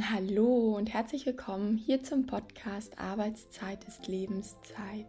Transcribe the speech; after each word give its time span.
Hallo 0.00 0.76
und 0.76 0.92
herzlich 0.92 1.26
willkommen 1.26 1.76
hier 1.76 2.04
zum 2.04 2.26
Podcast 2.26 2.98
Arbeitszeit 2.98 3.82
ist 3.84 4.06
Lebenszeit. 4.06 5.06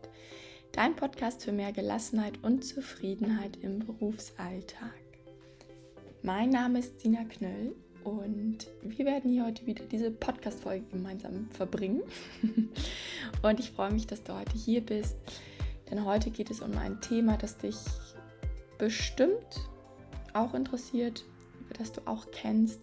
Dein 0.72 0.96
Podcast 0.96 1.44
für 1.44 1.52
mehr 1.52 1.72
Gelassenheit 1.72 2.44
und 2.44 2.66
Zufriedenheit 2.66 3.58
im 3.62 3.80
Berufsalltag. 3.80 4.96
Mein 6.24 6.50
Name 6.50 6.80
ist 6.80 7.04
Dina 7.04 7.24
Knöll 7.26 7.76
und 8.04 8.68
wir 8.82 9.06
werden 9.06 9.32
hier 9.32 9.46
heute 9.46 9.68
wieder 9.68 9.84
diese 9.86 10.10
Podcast-Folge 10.10 10.86
gemeinsam 10.92 11.50
verbringen. 11.52 12.02
und 13.44 13.60
ich 13.60 13.72
freue 13.72 13.92
mich, 13.92 14.08
dass 14.08 14.24
du 14.24 14.34
heute 14.34 14.58
hier 14.58 14.82
bist, 14.82 15.18
denn 15.92 16.04
heute 16.04 16.32
geht 16.32 16.50
es 16.50 16.62
um 16.62 16.76
ein 16.78 17.00
Thema, 17.02 17.38
das 17.38 17.58
dich 17.58 17.78
bestimmt 18.80 19.70
auch 20.34 20.56
interessiert, 20.56 21.26
über 21.60 21.76
das 21.76 21.92
du 21.92 22.02
auch 22.08 22.32
kennst 22.32 22.80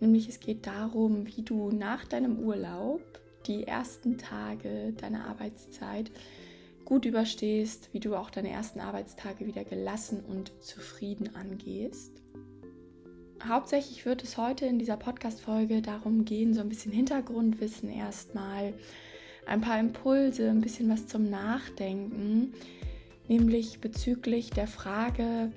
Nämlich 0.00 0.28
es 0.28 0.40
geht 0.40 0.66
darum, 0.66 1.26
wie 1.26 1.42
du 1.42 1.70
nach 1.70 2.04
deinem 2.06 2.38
Urlaub 2.38 3.02
die 3.46 3.66
ersten 3.66 4.18
Tage 4.18 4.92
deiner 5.00 5.26
Arbeitszeit 5.26 6.10
gut 6.84 7.04
überstehst, 7.04 7.90
wie 7.92 8.00
du 8.00 8.16
auch 8.16 8.30
deine 8.30 8.50
ersten 8.50 8.80
Arbeitstage 8.80 9.46
wieder 9.46 9.64
gelassen 9.64 10.24
und 10.26 10.52
zufrieden 10.60 11.36
angehst. 11.36 12.20
Hauptsächlich 13.46 14.04
wird 14.04 14.22
es 14.22 14.36
heute 14.36 14.66
in 14.66 14.78
dieser 14.78 14.96
Podcast-Folge 14.96 15.80
darum 15.82 16.24
gehen, 16.24 16.52
so 16.52 16.60
ein 16.60 16.68
bisschen 16.68 16.92
Hintergrundwissen 16.92 17.90
erstmal, 17.90 18.74
ein 19.46 19.60
paar 19.60 19.80
Impulse, 19.80 20.50
ein 20.50 20.60
bisschen 20.60 20.90
was 20.90 21.06
zum 21.06 21.30
Nachdenken, 21.30 22.52
nämlich 23.28 23.80
bezüglich 23.80 24.50
der 24.50 24.66
Frage, 24.66 25.52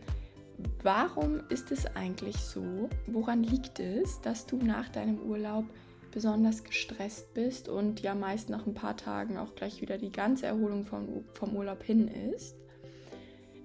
Warum 0.82 1.42
ist 1.50 1.72
es 1.72 1.86
eigentlich 1.96 2.38
so? 2.38 2.90
Woran 3.08 3.44
liegt 3.44 3.80
es, 3.80 4.22
dass 4.22 4.46
du 4.46 4.58
nach 4.58 4.90
deinem 4.90 5.20
Urlaub 5.20 5.66
besonders 6.12 6.64
gestresst 6.64 7.34
bist 7.34 7.70
und 7.70 8.02
ja 8.02 8.14
meist 8.14 8.50
nach 8.50 8.68
ein 8.68 8.74
paar 8.74 8.96
Tagen 8.96 9.38
auch 9.38 9.56
gleich 9.56 9.82
wieder 9.82 9.98
die 9.98 10.12
ganze 10.12 10.46
Erholung 10.46 10.86
vom, 10.86 11.26
vom 11.34 11.56
Urlaub 11.56 11.84
hin 11.84 12.08
ist? 12.08 12.56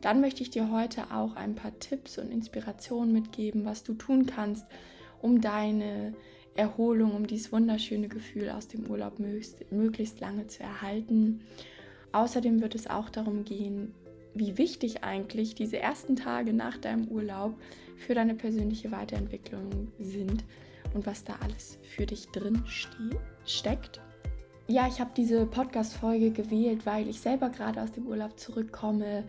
Dann 0.00 0.20
möchte 0.20 0.42
ich 0.42 0.50
dir 0.50 0.70
heute 0.70 1.10
auch 1.12 1.34
ein 1.34 1.54
paar 1.54 1.78
Tipps 1.78 2.18
und 2.18 2.30
Inspirationen 2.30 3.12
mitgeben, 3.12 3.64
was 3.64 3.82
du 3.82 3.94
tun 3.94 4.26
kannst, 4.26 4.64
um 5.20 5.40
deine 5.40 6.14
Erholung, 6.54 7.14
um 7.14 7.26
dieses 7.26 7.52
wunderschöne 7.52 8.08
Gefühl 8.08 8.50
aus 8.50 8.68
dem 8.68 8.88
Urlaub 8.88 9.18
möglichst, 9.18 9.70
möglichst 9.72 10.20
lange 10.20 10.46
zu 10.46 10.62
erhalten. 10.62 11.40
Außerdem 12.12 12.60
wird 12.62 12.74
es 12.74 12.88
auch 12.88 13.10
darum 13.10 13.44
gehen, 13.44 13.94
wie 14.38 14.58
wichtig 14.58 15.04
eigentlich 15.04 15.54
diese 15.54 15.78
ersten 15.78 16.16
Tage 16.16 16.52
nach 16.52 16.78
deinem 16.78 17.08
Urlaub 17.08 17.54
für 17.96 18.14
deine 18.14 18.34
persönliche 18.34 18.90
Weiterentwicklung 18.92 19.92
sind 19.98 20.44
und 20.94 21.06
was 21.06 21.24
da 21.24 21.36
alles 21.42 21.78
für 21.82 22.06
dich 22.06 22.26
drin 22.28 22.62
steckt. 23.44 24.00
Ja, 24.66 24.86
ich 24.86 25.00
habe 25.00 25.10
diese 25.16 25.46
Podcast-Folge 25.46 26.30
gewählt, 26.30 26.84
weil 26.84 27.08
ich 27.08 27.20
selber 27.20 27.48
gerade 27.48 27.82
aus 27.82 27.92
dem 27.92 28.06
Urlaub 28.06 28.38
zurückkomme. 28.38 29.24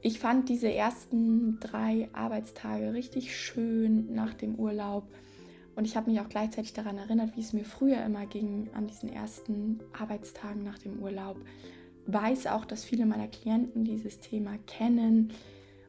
Ich 0.00 0.18
fand 0.18 0.48
diese 0.48 0.72
ersten 0.72 1.60
drei 1.60 2.08
Arbeitstage 2.12 2.94
richtig 2.94 3.36
schön 3.36 4.14
nach 4.14 4.34
dem 4.34 4.54
Urlaub. 4.54 5.04
Und 5.76 5.84
ich 5.84 5.96
habe 5.96 6.10
mich 6.10 6.20
auch 6.20 6.28
gleichzeitig 6.28 6.72
daran 6.72 6.98
erinnert, 6.98 7.36
wie 7.36 7.40
es 7.40 7.52
mir 7.52 7.64
früher 7.64 8.04
immer 8.04 8.26
ging 8.26 8.70
an 8.74 8.86
diesen 8.86 9.12
ersten 9.12 9.80
Arbeitstagen 9.92 10.64
nach 10.64 10.78
dem 10.78 10.98
Urlaub 10.98 11.36
weiß 12.08 12.46
auch, 12.48 12.64
dass 12.64 12.84
viele 12.84 13.06
meiner 13.06 13.28
Klienten 13.28 13.84
dieses 13.84 14.18
Thema 14.18 14.56
kennen 14.66 15.30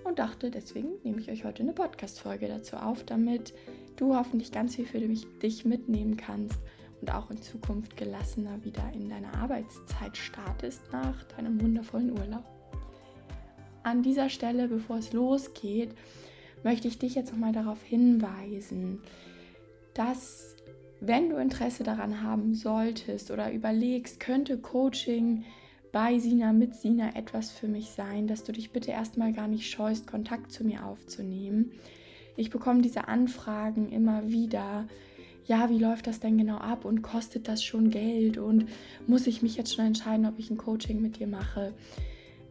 und 0.04 0.20
dachte, 0.20 0.52
deswegen 0.52 0.90
nehme 1.04 1.20
ich 1.20 1.32
euch 1.32 1.46
heute 1.46 1.64
eine 1.64 1.72
Podcast-Folge 1.72 2.48
dazu 2.48 2.76
auf, 2.76 3.04
damit 3.06 3.54
du 3.96 4.16
hoffentlich 4.16 4.52
ganz 4.52 4.76
viel 4.76 4.86
für 4.86 5.00
dich 5.00 5.66
mitnehmen 5.66 6.18
kannst 6.18 6.60
und 7.02 7.14
auch 7.14 7.32
in 7.32 7.42
Zukunft 7.42 7.96
gelassener 7.96 8.64
wieder 8.66 8.84
in 8.94 9.10
deine 9.10 9.34
Arbeitszeit 9.34 10.18
startest 10.18 10.82
nach 10.92 11.24
deinem 11.24 11.62
wundervollen 11.62 12.12
Urlaub. 12.12 12.44
An 13.84 14.04
dieser 14.04 14.30
Stelle, 14.30 14.68
bevor 14.68 14.98
es 14.98 15.14
losgeht, 15.14 15.96
möchte 16.64 16.90
ich 16.90 17.00
dich 17.00 17.16
jetzt 17.16 17.32
nochmal 17.32 17.54
darauf 17.54 17.82
hinweisen, 17.82 19.02
dass 19.94 20.58
wenn 21.00 21.30
du 21.30 21.38
Interesse 21.38 21.84
daran 21.84 22.22
haben 22.22 22.56
solltest 22.56 23.32
oder 23.32 23.54
überlegst, 23.54 24.20
könnte 24.20 24.58
Coaching 24.58 25.46
bei 25.92 26.20
Sina, 26.20 26.54
mit 26.54 26.76
Sina 26.76 27.16
etwas 27.16 27.52
für 27.52 27.68
mich 27.68 27.90
sein, 27.90 28.28
dass 28.28 28.44
du 28.44 28.52
dich 28.52 28.72
bitte 28.72 28.92
erstmal 28.92 29.34
gar 29.34 29.48
nicht 29.48 29.70
scheust, 29.70 30.08
Kontakt 30.08 30.52
zu 30.52 30.64
mir 30.64 30.86
aufzunehmen. 30.86 31.72
Ich 32.36 32.50
bekomme 32.50 32.82
diese 32.82 33.08
Anfragen 33.08 33.92
immer 33.92 34.30
wieder. 34.30 34.88
Ja, 35.46 35.70
wie 35.70 35.80
läuft 35.80 36.08
das 36.08 36.20
denn 36.20 36.38
genau 36.38 36.58
ab 36.58 36.86
und 36.86 37.02
kostet 37.02 37.48
das 37.48 37.64
schon 37.64 37.90
Geld 37.90 38.38
und 38.38 38.68
muss 39.08 39.26
ich 39.26 39.42
mich 39.42 39.58
jetzt 39.58 39.74
schon 39.74 39.86
entscheiden, 39.86 40.28
ob 40.28 40.38
ich 40.38 40.52
ein 40.52 40.58
Coaching 40.58 41.02
mit 41.02 41.20
dir 41.20 41.28
mache? 41.28 41.74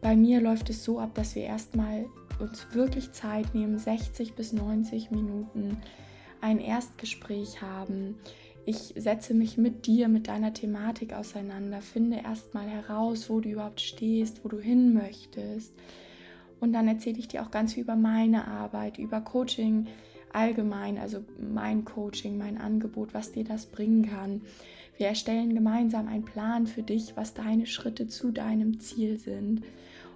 Bei 0.01 0.15
mir 0.15 0.41
läuft 0.41 0.69
es 0.69 0.83
so 0.83 0.99
ab, 0.99 1.15
dass 1.15 1.35
wir 1.35 1.43
erstmal 1.43 2.05
uns 2.39 2.67
wirklich 2.73 3.11
Zeit 3.11 3.55
nehmen, 3.55 3.79
60 3.79 4.33
bis 4.33 4.53
90 4.53 5.11
Minuten 5.11 5.77
ein 6.41 6.59
Erstgespräch 6.59 7.61
haben 7.61 8.15
ich 8.65 8.93
setze 8.95 9.33
mich 9.33 9.57
mit 9.57 9.87
dir, 9.87 10.07
mit 10.07 10.27
deiner 10.27 10.53
Thematik 10.53 11.13
auseinander, 11.13 11.81
finde 11.81 12.17
erstmal 12.17 12.67
heraus, 12.67 13.29
wo 13.29 13.39
du 13.39 13.49
überhaupt 13.49 13.81
stehst, 13.81 14.43
wo 14.43 14.49
du 14.49 14.59
hin 14.59 14.93
möchtest. 14.93 15.73
Und 16.59 16.73
dann 16.73 16.87
erzähle 16.87 17.19
ich 17.19 17.27
dir 17.27 17.43
auch 17.43 17.51
ganz 17.51 17.73
viel 17.73 17.83
über 17.83 17.95
meine 17.95 18.47
Arbeit, 18.47 18.97
über 18.97 19.21
Coaching 19.21 19.87
allgemein, 20.33 20.97
also 20.97 21.23
mein 21.39 21.85
Coaching, 21.85 22.37
mein 22.37 22.57
Angebot, 22.59 23.13
was 23.13 23.31
dir 23.31 23.43
das 23.43 23.65
bringen 23.65 24.09
kann. 24.09 24.41
Wir 24.97 25.07
erstellen 25.07 25.55
gemeinsam 25.55 26.07
einen 26.07 26.25
Plan 26.25 26.67
für 26.67 26.83
dich, 26.83 27.15
was 27.15 27.33
deine 27.33 27.65
Schritte 27.65 28.07
zu 28.07 28.31
deinem 28.31 28.79
Ziel 28.79 29.17
sind. 29.17 29.63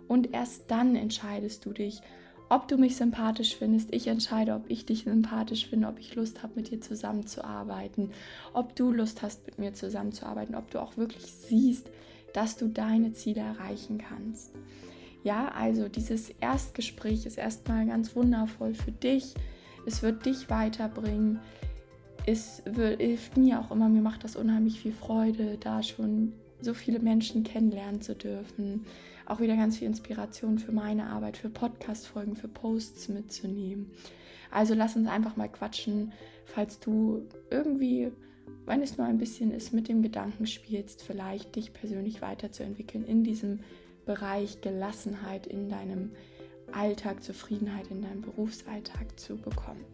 Und 0.08 0.34
erst 0.34 0.70
dann 0.70 0.96
entscheidest 0.96 1.66
du 1.66 1.72
dich, 1.72 2.02
ob 2.50 2.68
du 2.68 2.78
mich 2.78 2.96
sympathisch 2.96 3.56
findest. 3.56 3.94
Ich 3.94 4.08
entscheide, 4.08 4.54
ob 4.54 4.70
ich 4.70 4.86
dich 4.86 5.04
sympathisch 5.04 5.68
finde, 5.68 5.88
ob 5.88 6.00
ich 6.00 6.16
Lust 6.16 6.44
habe, 6.44 6.54
mit 6.56 6.70
dir 6.70 6.82
zusammenzuarbeiten, 6.82 8.12
ob 8.54 8.76
du 8.76 8.92
Lust 8.92 9.22
hast, 9.22 9.46
mit 9.46 9.60
mir 9.60 9.74
zusammenzuarbeiten, 9.74 10.56
ob 10.56 10.70
du 10.72 10.80
auch 10.80 10.98
wirklich 10.98 11.26
siehst, 11.26 11.90
dass 12.34 12.58
du 12.58 12.68
deine 12.68 13.14
Ziele 13.14 13.42
erreichen 13.42 13.98
kannst. 13.98 14.52
Ja, 15.24 15.50
also 15.50 15.88
dieses 15.88 16.30
Erstgespräch 16.42 17.26
ist 17.26 17.38
erstmal 17.38 17.86
ganz 17.86 18.16
wundervoll 18.16 18.74
für 18.74 18.92
dich. 18.92 19.34
Es 19.86 20.02
wird 20.02 20.26
dich 20.26 20.50
weiterbringen. 20.50 21.40
Es 22.26 22.62
wird, 22.66 23.02
hilft 23.02 23.38
mir 23.38 23.60
auch 23.60 23.72
immer, 23.72 23.90
mir 23.90 24.02
macht 24.02 24.24
das 24.24 24.36
unheimlich 24.36 24.80
viel 24.80 24.94
Freude, 24.94 25.58
da 25.60 25.84
schon 25.84 26.34
so 26.64 26.74
viele 26.74 27.00
Menschen 27.00 27.44
kennenlernen 27.44 28.02
zu 28.02 28.16
dürfen 28.16 28.86
auch 29.26 29.40
wieder 29.40 29.56
ganz 29.56 29.78
viel 29.78 29.88
Inspiration 29.88 30.60
für 30.60 30.72
meine 30.72 31.08
Arbeit, 31.08 31.38
für 31.38 31.50
Podcast-Folgen, 31.50 32.36
für 32.36 32.48
Posts 32.48 33.10
mitzunehmen. 33.10 33.92
Also 34.52 34.74
lass 34.74 34.96
uns 34.96 35.08
einfach 35.08 35.36
mal 35.36 35.50
quatschen, 35.50 36.12
falls 36.46 36.80
du 36.80 37.24
irgendwie, 37.50 38.12
wenn 38.66 38.82
es 38.82 38.98
nur 38.98 39.08
ein 39.08 39.18
bisschen 39.18 39.52
ist, 39.52 39.74
mit 39.74 39.88
dem 39.88 40.02
Gedanken 40.02 40.46
spielst, 40.46 41.02
vielleicht 41.02 41.56
dich 41.56 41.74
persönlich 41.74 42.22
weiterzuentwickeln 42.22 43.06
in 43.06 43.24
diesem 43.24 43.62
Bereich 44.06 44.62
Gelassenheit 44.62 45.48
in 45.48 45.70
deinem 45.70 46.12
Alltag, 46.72 47.24
Zufriedenheit 47.24 47.88
in 47.90 48.02
deinem 48.02 48.22
Berufsalltag 48.22 49.20
zu 49.20 49.38
bekommen. 49.38 49.86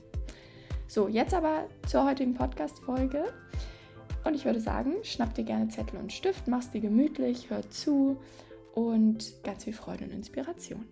So, 0.88 1.08
jetzt 1.08 1.35
aber 1.35 1.69
zur 1.88 2.06
heutigen 2.06 2.34
Podcast-Folge. 2.34 3.25
Und 4.24 4.35
ich 4.35 4.46
würde 4.46 4.59
sagen, 4.59 4.96
schnapp 5.03 5.34
dir 5.34 5.44
gerne 5.44 5.69
Zettel 5.69 6.00
und 6.00 6.12
Stift, 6.12 6.47
mach's 6.47 6.72
dir 6.72 6.81
gemütlich, 6.81 7.50
hör 7.50 7.69
zu 7.69 8.19
und 8.74 9.34
ganz 9.44 9.63
viel 9.63 9.74
Freude 9.74 10.06
und 10.06 10.12
Inspiration. 10.12 10.85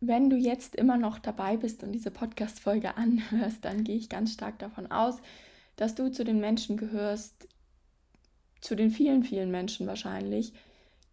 Wenn 0.00 0.30
du 0.30 0.36
jetzt 0.36 0.76
immer 0.76 0.96
noch 0.96 1.18
dabei 1.18 1.56
bist 1.56 1.82
und 1.82 1.92
diese 1.92 2.10
Podcast-Folge 2.10 2.96
anhörst, 2.96 3.64
dann 3.64 3.82
gehe 3.82 3.96
ich 3.96 4.08
ganz 4.08 4.32
stark 4.32 4.58
davon 4.58 4.90
aus, 4.90 5.20
dass 5.76 5.94
du 5.94 6.10
zu 6.10 6.24
den 6.24 6.40
Menschen 6.40 6.76
gehörst, 6.76 7.48
zu 8.60 8.74
den 8.74 8.90
vielen, 8.90 9.22
vielen 9.22 9.50
Menschen 9.50 9.86
wahrscheinlich, 9.86 10.52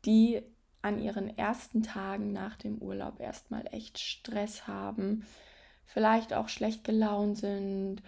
die 0.05 0.41
an 0.81 0.99
ihren 0.99 1.35
ersten 1.35 1.81
Tagen 1.81 2.31
nach 2.31 2.57
dem 2.57 2.77
Urlaub 2.77 3.19
erstmal 3.19 3.65
echt 3.71 3.97
Stress 3.97 4.67
haben, 4.67 5.25
vielleicht 5.85 6.33
auch 6.33 6.49
schlecht 6.49 6.83
gelaunt 6.83 7.37
sind, 7.37 8.01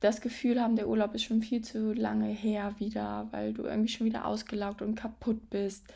das 0.00 0.20
Gefühl 0.20 0.60
haben, 0.60 0.76
der 0.76 0.88
Urlaub 0.88 1.14
ist 1.14 1.24
schon 1.24 1.42
viel 1.42 1.62
zu 1.62 1.92
lange 1.92 2.28
her 2.28 2.74
wieder, 2.78 3.28
weil 3.30 3.52
du 3.52 3.62
irgendwie 3.62 3.88
schon 3.88 4.06
wieder 4.06 4.26
ausgelaugt 4.26 4.82
und 4.82 4.94
kaputt 4.94 5.48
bist. 5.50 5.86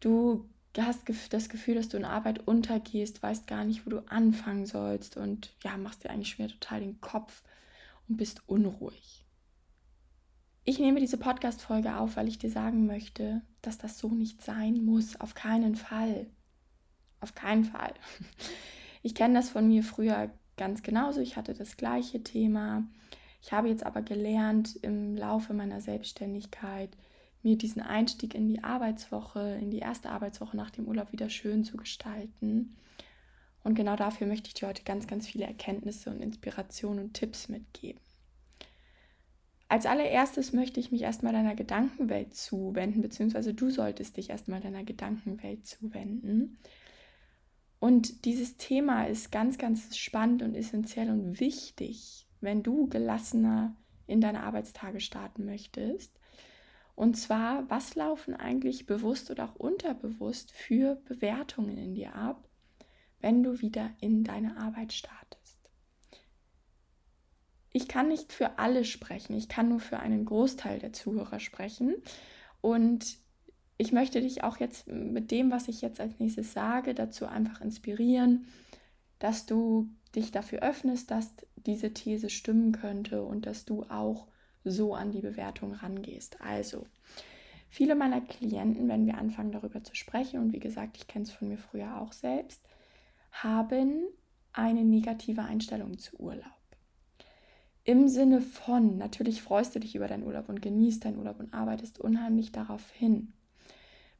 Du 0.00 0.48
hast 0.78 1.08
das 1.30 1.48
Gefühl, 1.48 1.76
dass 1.76 1.88
du 1.88 1.96
in 1.96 2.04
Arbeit 2.04 2.46
untergehst, 2.46 3.22
weißt 3.22 3.46
gar 3.46 3.64
nicht, 3.64 3.86
wo 3.86 3.90
du 3.90 4.00
anfangen 4.08 4.66
sollst 4.66 5.16
und 5.16 5.54
ja, 5.64 5.76
machst 5.78 6.04
dir 6.04 6.10
eigentlich 6.10 6.30
schon 6.30 6.44
wieder 6.44 6.54
total 6.54 6.80
den 6.80 7.00
Kopf 7.00 7.42
und 8.08 8.18
bist 8.18 8.42
unruhig. 8.46 9.24
Ich 10.64 10.78
nehme 10.78 11.00
diese 11.00 11.16
Podcast-Folge 11.16 11.96
auf, 11.96 12.16
weil 12.16 12.28
ich 12.28 12.38
dir 12.38 12.50
sagen 12.50 12.86
möchte, 12.86 13.40
dass 13.62 13.78
das 13.78 13.98
so 13.98 14.08
nicht 14.08 14.42
sein 14.42 14.84
muss. 14.84 15.18
Auf 15.20 15.34
keinen 15.34 15.76
Fall. 15.76 16.26
Auf 17.20 17.34
keinen 17.34 17.64
Fall. 17.64 17.94
Ich 19.06 19.14
kenne 19.14 19.34
das 19.34 19.50
von 19.50 19.68
mir 19.68 19.84
früher 19.84 20.32
ganz 20.56 20.82
genauso. 20.82 21.20
Ich 21.20 21.36
hatte 21.36 21.54
das 21.54 21.76
gleiche 21.76 22.24
Thema. 22.24 22.82
Ich 23.40 23.52
habe 23.52 23.68
jetzt 23.68 23.86
aber 23.86 24.02
gelernt, 24.02 24.74
im 24.82 25.16
Laufe 25.16 25.54
meiner 25.54 25.80
Selbstständigkeit 25.80 26.90
mir 27.44 27.56
diesen 27.56 27.82
Einstieg 27.82 28.34
in 28.34 28.48
die 28.48 28.64
Arbeitswoche, 28.64 29.58
in 29.60 29.70
die 29.70 29.78
erste 29.78 30.10
Arbeitswoche 30.10 30.56
nach 30.56 30.70
dem 30.70 30.88
Urlaub 30.88 31.12
wieder 31.12 31.30
schön 31.30 31.62
zu 31.62 31.76
gestalten. 31.76 32.74
Und 33.62 33.76
genau 33.76 33.94
dafür 33.94 34.26
möchte 34.26 34.48
ich 34.48 34.54
dir 34.54 34.66
heute 34.66 34.82
ganz, 34.82 35.06
ganz 35.06 35.28
viele 35.28 35.44
Erkenntnisse 35.44 36.10
und 36.10 36.20
Inspirationen 36.20 37.04
und 37.04 37.14
Tipps 37.14 37.48
mitgeben. 37.48 38.00
Als 39.68 39.86
allererstes 39.86 40.52
möchte 40.52 40.80
ich 40.80 40.90
mich 40.90 41.02
erstmal 41.02 41.32
deiner 41.32 41.54
Gedankenwelt 41.54 42.34
zuwenden, 42.34 43.02
beziehungsweise 43.02 43.54
du 43.54 43.70
solltest 43.70 44.16
dich 44.16 44.30
erstmal 44.30 44.60
deiner 44.60 44.82
Gedankenwelt 44.82 45.64
zuwenden. 45.64 46.58
Und 47.86 48.24
dieses 48.24 48.56
Thema 48.56 49.04
ist 49.04 49.30
ganz, 49.30 49.58
ganz 49.58 49.96
spannend 49.96 50.42
und 50.42 50.56
essentiell 50.56 51.08
und 51.08 51.38
wichtig, 51.38 52.26
wenn 52.40 52.64
du 52.64 52.88
gelassener 52.88 53.76
in 54.08 54.20
deine 54.20 54.42
Arbeitstage 54.42 54.98
starten 54.98 55.44
möchtest. 55.44 56.18
Und 56.96 57.16
zwar, 57.16 57.70
was 57.70 57.94
laufen 57.94 58.34
eigentlich 58.34 58.86
bewusst 58.86 59.30
oder 59.30 59.44
auch 59.44 59.54
unterbewusst 59.54 60.50
für 60.50 60.96
Bewertungen 61.04 61.78
in 61.78 61.94
dir 61.94 62.16
ab, 62.16 62.48
wenn 63.20 63.44
du 63.44 63.60
wieder 63.60 63.92
in 64.00 64.24
deine 64.24 64.56
Arbeit 64.56 64.92
startest? 64.92 65.70
Ich 67.70 67.86
kann 67.86 68.08
nicht 68.08 68.32
für 68.32 68.58
alle 68.58 68.84
sprechen, 68.84 69.36
ich 69.36 69.48
kann 69.48 69.68
nur 69.68 69.78
für 69.78 70.00
einen 70.00 70.24
Großteil 70.24 70.80
der 70.80 70.92
Zuhörer 70.92 71.38
sprechen. 71.38 71.94
Und 72.60 73.16
ich 73.78 73.92
möchte 73.92 74.20
dich 74.20 74.42
auch 74.42 74.58
jetzt 74.58 74.88
mit 74.88 75.30
dem, 75.30 75.50
was 75.50 75.68
ich 75.68 75.82
jetzt 75.82 76.00
als 76.00 76.18
nächstes 76.18 76.52
sage, 76.52 76.94
dazu 76.94 77.26
einfach 77.26 77.60
inspirieren, 77.60 78.46
dass 79.18 79.46
du 79.46 79.88
dich 80.14 80.30
dafür 80.30 80.62
öffnest, 80.62 81.10
dass 81.10 81.34
diese 81.56 81.92
These 81.92 82.30
stimmen 82.30 82.72
könnte 82.72 83.24
und 83.24 83.46
dass 83.46 83.64
du 83.64 83.84
auch 83.84 84.26
so 84.64 84.94
an 84.94 85.12
die 85.12 85.20
Bewertung 85.20 85.74
rangehst. 85.74 86.40
Also, 86.40 86.86
viele 87.68 87.94
meiner 87.94 88.20
Klienten, 88.20 88.88
wenn 88.88 89.06
wir 89.06 89.18
anfangen 89.18 89.52
darüber 89.52 89.84
zu 89.84 89.94
sprechen, 89.94 90.40
und 90.40 90.52
wie 90.52 90.58
gesagt, 90.58 90.96
ich 90.96 91.06
kenne 91.06 91.24
es 91.24 91.30
von 91.30 91.48
mir 91.48 91.58
früher 91.58 92.00
auch 92.00 92.12
selbst, 92.12 92.62
haben 93.30 94.06
eine 94.52 94.84
negative 94.84 95.42
Einstellung 95.42 95.98
zu 95.98 96.18
Urlaub. 96.18 96.44
Im 97.84 98.08
Sinne 98.08 98.40
von, 98.40 98.96
natürlich 98.96 99.42
freust 99.42 99.74
du 99.74 99.80
dich 99.80 99.94
über 99.94 100.08
deinen 100.08 100.24
Urlaub 100.24 100.48
und 100.48 100.60
genießt 100.60 101.04
deinen 101.04 101.18
Urlaub 101.18 101.38
und 101.38 101.54
arbeitest 101.54 102.00
unheimlich 102.00 102.50
darauf 102.50 102.90
hin. 102.90 103.32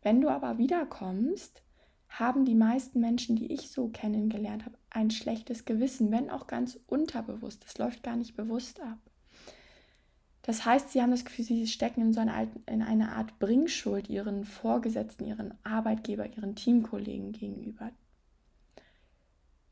Wenn 0.07 0.21
du 0.21 0.29
aber 0.29 0.57
wiederkommst, 0.57 1.65
haben 2.09 2.45
die 2.45 2.55
meisten 2.55 3.01
Menschen, 3.01 3.35
die 3.35 3.53
ich 3.53 3.73
so 3.73 3.89
kennengelernt 3.89 4.65
habe, 4.65 4.79
ein 4.89 5.11
schlechtes 5.11 5.65
Gewissen, 5.65 6.13
wenn 6.13 6.31
auch 6.31 6.47
ganz 6.47 6.79
unterbewusst. 6.87 7.65
Das 7.65 7.77
läuft 7.79 8.05
gar 8.05 8.15
nicht 8.15 8.37
bewusst 8.37 8.81
ab. 8.81 9.01
Das 10.43 10.65
heißt, 10.65 10.93
sie 10.93 11.03
haben 11.03 11.11
das 11.11 11.25
Gefühl, 11.25 11.45
sie 11.45 11.67
stecken 11.67 12.03
in 12.03 12.13
so 12.13 12.21
eine, 12.21 12.49
in 12.67 12.83
eine 12.83 13.17
Art 13.17 13.41
Bringschuld 13.41 14.09
ihren 14.09 14.45
Vorgesetzten, 14.45 15.25
ihren 15.25 15.55
Arbeitgeber, 15.65 16.25
ihren 16.37 16.55
Teamkollegen 16.55 17.33
gegenüber. 17.33 17.91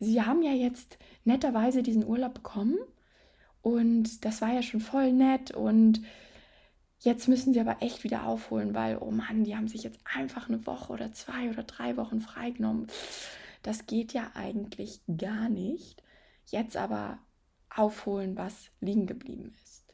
Sie 0.01 0.21
haben 0.21 0.43
ja 0.43 0.51
jetzt 0.51 0.99
netterweise 1.23 1.85
diesen 1.85 2.05
Urlaub 2.05 2.35
bekommen 2.35 2.79
und 3.63 4.25
das 4.25 4.41
war 4.41 4.53
ja 4.53 4.63
schon 4.63 4.81
voll 4.81 5.13
nett 5.13 5.53
und 5.53 6.03
Jetzt 7.05 7.29
müssen 7.29 7.53
sie 7.53 7.61
aber 7.61 7.83
echt 7.83 8.03
wieder 8.03 8.25
aufholen, 8.25 8.75
weil, 8.75 8.97
oh 8.97 9.11
Mann, 9.11 9.45
die 9.45 9.55
haben 9.55 9.69
sich 9.69 9.83
jetzt 9.83 10.01
einfach 10.05 10.49
eine 10.49 10.67
Woche 10.67 10.91
oder 10.91 11.13
zwei 11.13 11.51
oder 11.51 11.63
drei 11.63 11.99
Wochen 11.99 12.23
freigenommen. 12.23 12.87
Das 13.63 13.85
geht 13.85 14.15
ja 14.15 14.31
eigentlich 14.33 15.03
gar 15.19 15.51
nicht. 15.51 16.03
Jetzt 16.47 16.79
aber 16.79 17.19
aufholen, 17.69 18.39
was 18.39 18.71
liegen 18.81 19.07
geblieben 19.07 19.55
ist. 19.63 19.85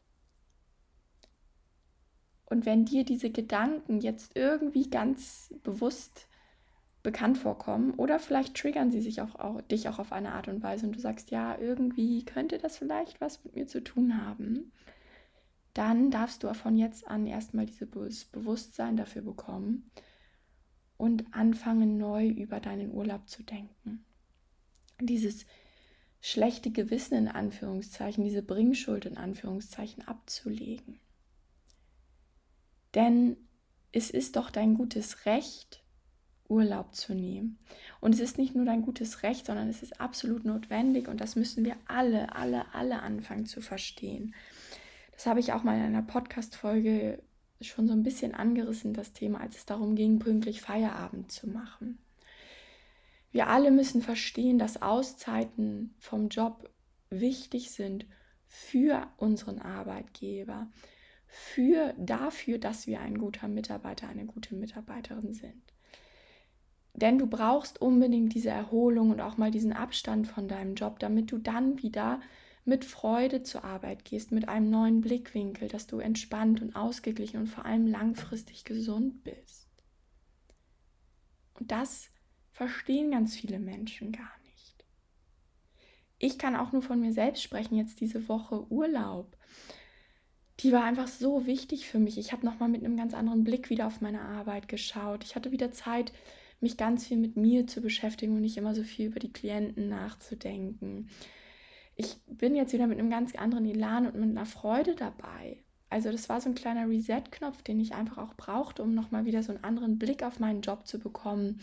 Und 2.44 2.64
wenn 2.64 2.84
dir 2.84 3.04
diese 3.04 3.30
Gedanken 3.30 4.00
jetzt 4.00 4.36
irgendwie 4.36 4.88
ganz 4.88 5.52
bewusst 5.64 6.28
bekannt 7.02 7.38
vorkommen 7.38 7.94
oder 7.94 8.20
vielleicht 8.20 8.56
triggern 8.56 8.92
sie 8.92 9.00
sich 9.00 9.20
auch, 9.20 9.34
auch, 9.34 9.60
dich 9.62 9.88
auch 9.88 9.98
auf 9.98 10.12
eine 10.12 10.30
Art 10.32 10.46
und 10.46 10.62
Weise 10.62 10.86
und 10.86 10.94
du 10.94 11.00
sagst, 11.00 11.32
ja, 11.32 11.58
irgendwie 11.58 12.24
könnte 12.24 12.58
das 12.58 12.78
vielleicht 12.78 13.20
was 13.20 13.42
mit 13.44 13.56
mir 13.56 13.66
zu 13.66 13.82
tun 13.82 14.24
haben, 14.24 14.70
dann 15.74 16.10
darfst 16.10 16.42
du 16.42 16.52
von 16.54 16.76
jetzt 16.76 17.06
an 17.06 17.26
erstmal 17.26 17.66
dieses 17.66 18.24
Bewusstsein 18.26 18.96
dafür 18.96 19.22
bekommen 19.22 19.90
und 20.96 21.32
anfangen 21.32 21.96
neu 21.96 22.28
über 22.28 22.60
deinen 22.60 22.92
Urlaub 22.92 23.28
zu 23.28 23.42
denken. 23.42 24.04
Dieses 25.00 25.46
schlechte 26.20 26.70
Gewissen 26.70 27.14
in 27.14 27.28
Anführungszeichen, 27.28 28.24
diese 28.24 28.42
Bringschuld 28.42 29.06
in 29.06 29.16
Anführungszeichen 29.16 30.06
abzulegen. 30.06 31.00
Denn 32.94 33.36
es 33.92 34.10
ist 34.10 34.36
doch 34.36 34.50
dein 34.50 34.74
gutes 34.74 35.24
Recht, 35.24 35.82
Urlaub 36.50 36.94
zu 36.94 37.14
nehmen. 37.14 37.58
Und 38.00 38.14
es 38.14 38.20
ist 38.20 38.36
nicht 38.36 38.54
nur 38.54 38.64
dein 38.64 38.82
gutes 38.82 39.22
Recht, 39.22 39.46
sondern 39.46 39.68
es 39.68 39.82
ist 39.82 40.00
absolut 40.00 40.44
notwendig 40.44 41.08
und 41.08 41.20
das 41.20 41.36
müssen 41.36 41.64
wir 41.64 41.76
alle, 41.86 42.34
alle, 42.34 42.74
alle 42.74 43.00
anfangen 43.02 43.46
zu 43.46 43.60
verstehen. 43.60 44.34
Das 45.20 45.26
habe 45.26 45.40
ich 45.40 45.52
auch 45.52 45.64
mal 45.64 45.76
in 45.76 45.84
einer 45.84 46.00
Podcast-Folge 46.00 47.22
schon 47.60 47.86
so 47.86 47.92
ein 47.92 48.02
bisschen 48.02 48.34
angerissen, 48.34 48.94
das 48.94 49.12
Thema, 49.12 49.42
als 49.42 49.58
es 49.58 49.66
darum 49.66 49.94
ging, 49.94 50.18
pünktlich 50.18 50.62
Feierabend 50.62 51.30
zu 51.30 51.46
machen. 51.46 51.98
Wir 53.30 53.48
alle 53.48 53.70
müssen 53.70 54.00
verstehen, 54.00 54.58
dass 54.58 54.80
Auszeiten 54.80 55.94
vom 55.98 56.30
Job 56.30 56.70
wichtig 57.10 57.70
sind 57.70 58.06
für 58.46 59.08
unseren 59.18 59.58
Arbeitgeber, 59.58 60.68
für 61.26 61.92
dafür, 61.98 62.56
dass 62.56 62.86
wir 62.86 63.00
ein 63.02 63.18
guter 63.18 63.46
Mitarbeiter, 63.46 64.08
eine 64.08 64.24
gute 64.24 64.54
Mitarbeiterin 64.54 65.34
sind. 65.34 65.74
Denn 66.94 67.18
du 67.18 67.26
brauchst 67.26 67.82
unbedingt 67.82 68.34
diese 68.34 68.48
Erholung 68.48 69.10
und 69.10 69.20
auch 69.20 69.36
mal 69.36 69.50
diesen 69.50 69.74
Abstand 69.74 70.28
von 70.28 70.48
deinem 70.48 70.76
Job, 70.76 70.98
damit 70.98 71.30
du 71.30 71.36
dann 71.36 71.82
wieder 71.82 72.22
mit 72.64 72.84
Freude 72.84 73.42
zur 73.42 73.64
Arbeit 73.64 74.04
gehst, 74.04 74.32
mit 74.32 74.48
einem 74.48 74.70
neuen 74.70 75.00
Blickwinkel, 75.00 75.68
dass 75.68 75.86
du 75.86 75.98
entspannt 75.98 76.60
und 76.60 76.76
ausgeglichen 76.76 77.40
und 77.40 77.46
vor 77.46 77.64
allem 77.64 77.86
langfristig 77.86 78.64
gesund 78.64 79.24
bist. 79.24 79.68
Und 81.54 81.70
das 81.70 82.10
verstehen 82.52 83.10
ganz 83.10 83.34
viele 83.34 83.58
Menschen 83.58 84.12
gar 84.12 84.32
nicht. 84.44 84.84
Ich 86.18 86.38
kann 86.38 86.56
auch 86.56 86.72
nur 86.72 86.82
von 86.82 87.00
mir 87.00 87.12
selbst 87.12 87.42
sprechen, 87.42 87.76
jetzt 87.76 88.00
diese 88.00 88.28
Woche 88.28 88.70
Urlaub. 88.70 89.36
Die 90.60 90.72
war 90.72 90.84
einfach 90.84 91.08
so 91.08 91.46
wichtig 91.46 91.88
für 91.88 91.98
mich. 91.98 92.18
Ich 92.18 92.32
habe 92.32 92.44
nochmal 92.44 92.68
mit 92.68 92.84
einem 92.84 92.96
ganz 92.96 93.14
anderen 93.14 93.44
Blick 93.44 93.70
wieder 93.70 93.86
auf 93.86 94.02
meine 94.02 94.20
Arbeit 94.20 94.68
geschaut. 94.68 95.24
Ich 95.24 95.34
hatte 95.34 95.52
wieder 95.52 95.72
Zeit, 95.72 96.12
mich 96.60 96.76
ganz 96.76 97.06
viel 97.06 97.16
mit 97.16 97.36
mir 97.36 97.66
zu 97.66 97.80
beschäftigen 97.80 98.34
und 98.34 98.42
nicht 98.42 98.58
immer 98.58 98.74
so 98.74 98.82
viel 98.82 99.06
über 99.06 99.18
die 99.18 99.32
Klienten 99.32 99.88
nachzudenken 99.88 101.08
ich 102.00 102.16
bin 102.26 102.56
jetzt 102.56 102.72
wieder 102.72 102.86
mit 102.86 102.98
einem 102.98 103.10
ganz 103.10 103.34
anderen 103.34 103.66
Elan 103.66 104.06
und 104.06 104.14
mit 104.14 104.30
einer 104.30 104.46
Freude 104.46 104.94
dabei. 104.94 105.62
Also 105.90 106.10
das 106.10 106.30
war 106.30 106.40
so 106.40 106.48
ein 106.48 106.54
kleiner 106.54 106.88
Reset-Knopf, 106.88 107.60
den 107.62 107.78
ich 107.78 107.94
einfach 107.94 108.16
auch 108.16 108.34
brauchte, 108.34 108.82
um 108.82 108.94
nochmal 108.94 109.26
wieder 109.26 109.42
so 109.42 109.52
einen 109.52 109.64
anderen 109.64 109.98
Blick 109.98 110.22
auf 110.22 110.40
meinen 110.40 110.62
Job 110.62 110.86
zu 110.86 110.98
bekommen. 110.98 111.60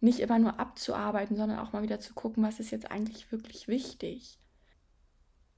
Nicht 0.00 0.20
immer 0.20 0.38
nur 0.38 0.58
abzuarbeiten, 0.58 1.36
sondern 1.36 1.58
auch 1.58 1.74
mal 1.74 1.82
wieder 1.82 2.00
zu 2.00 2.14
gucken, 2.14 2.42
was 2.42 2.58
ist 2.58 2.70
jetzt 2.70 2.90
eigentlich 2.90 3.30
wirklich 3.32 3.68
wichtig. 3.68 4.38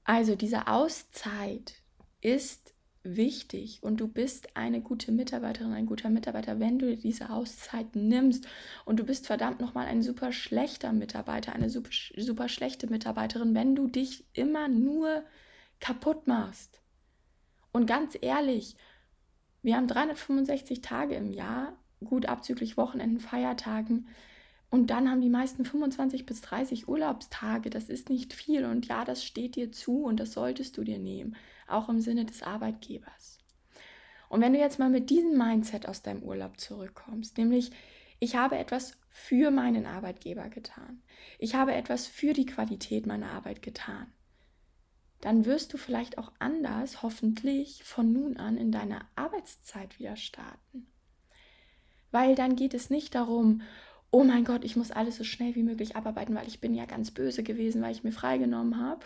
Also 0.03 0.35
diese 0.35 0.67
Auszeit 0.67 1.75
ist 2.19 2.73
wichtig 3.03 3.79
und 3.81 3.99
du 3.99 4.07
bist 4.07 4.55
eine 4.55 4.81
gute 4.81 5.11
Mitarbeiterin, 5.11 5.73
ein 5.73 5.85
guter 5.85 6.09
Mitarbeiter, 6.09 6.59
wenn 6.59 6.79
du 6.79 6.95
diese 6.95 7.29
Auszeit 7.29 7.95
nimmst 7.95 8.47
und 8.85 8.97
du 8.99 9.03
bist 9.03 9.27
verdammt 9.27 9.59
nochmal 9.59 9.87
ein 9.87 10.01
super 10.01 10.31
schlechter 10.31 10.93
Mitarbeiter, 10.93 11.53
eine 11.53 11.69
super, 11.69 11.89
super 12.17 12.47
schlechte 12.47 12.87
Mitarbeiterin, 12.87 13.53
wenn 13.53 13.75
du 13.75 13.87
dich 13.87 14.25
immer 14.33 14.69
nur 14.69 15.23
kaputt 15.79 16.27
machst. 16.27 16.81
Und 17.73 17.87
ganz 17.87 18.17
ehrlich, 18.21 18.77
wir 19.61 19.75
haben 19.75 19.87
365 19.87 20.81
Tage 20.81 21.15
im 21.15 21.31
Jahr, 21.31 21.77
gut 22.03 22.25
abzüglich 22.25 22.77
Wochenenden, 22.77 23.19
Feiertagen. 23.19 24.07
Und 24.69 24.87
dann 24.87 25.09
haben 25.09 25.21
die 25.21 25.29
meisten 25.29 25.65
25 25.65 26.25
bis 26.25 26.41
30 26.41 26.87
Urlaubstage. 26.87 27.69
Das 27.69 27.89
ist 27.89 28.09
nicht 28.09 28.33
viel. 28.33 28.65
Und 28.65 28.87
ja, 28.87 29.05
das 29.05 29.23
steht 29.23 29.55
dir 29.55 29.71
zu 29.71 30.03
und 30.03 30.19
das 30.19 30.33
solltest 30.33 30.77
du 30.77 30.83
dir 30.83 30.99
nehmen 30.99 31.35
auch 31.73 31.89
im 31.89 32.01
Sinne 32.01 32.25
des 32.25 32.43
Arbeitgebers. 32.43 33.39
Und 34.29 34.41
wenn 34.41 34.53
du 34.53 34.59
jetzt 34.59 34.79
mal 34.79 34.89
mit 34.89 35.09
diesem 35.09 35.37
Mindset 35.37 35.87
aus 35.87 36.01
deinem 36.01 36.23
Urlaub 36.23 36.59
zurückkommst, 36.59 37.37
nämlich 37.37 37.71
ich 38.19 38.35
habe 38.35 38.57
etwas 38.57 38.97
für 39.09 39.51
meinen 39.51 39.85
Arbeitgeber 39.85 40.49
getan, 40.49 41.03
ich 41.37 41.55
habe 41.55 41.73
etwas 41.73 42.07
für 42.07 42.33
die 42.33 42.45
Qualität 42.45 43.05
meiner 43.05 43.31
Arbeit 43.31 43.61
getan, 43.61 44.07
dann 45.21 45.45
wirst 45.45 45.73
du 45.73 45.77
vielleicht 45.77 46.17
auch 46.17 46.31
anders, 46.39 47.01
hoffentlich, 47.01 47.83
von 47.83 48.11
nun 48.11 48.37
an 48.37 48.57
in 48.57 48.71
deiner 48.71 49.07
Arbeitszeit 49.15 49.99
wieder 49.99 50.15
starten. 50.15 50.87
Weil 52.11 52.35
dann 52.35 52.55
geht 52.55 52.73
es 52.73 52.89
nicht 52.89 53.15
darum, 53.15 53.61
oh 54.11 54.23
mein 54.23 54.45
Gott, 54.45 54.63
ich 54.63 54.75
muss 54.75 54.91
alles 54.91 55.17
so 55.17 55.23
schnell 55.23 55.55
wie 55.55 55.63
möglich 55.63 55.95
abarbeiten, 55.95 56.35
weil 56.35 56.47
ich 56.47 56.59
bin 56.59 56.75
ja 56.75 56.85
ganz 56.85 57.11
böse 57.11 57.41
gewesen, 57.41 57.81
weil 57.81 57.93
ich 57.93 58.03
mir 58.03 58.11
freigenommen 58.11 58.79
habe, 58.79 59.05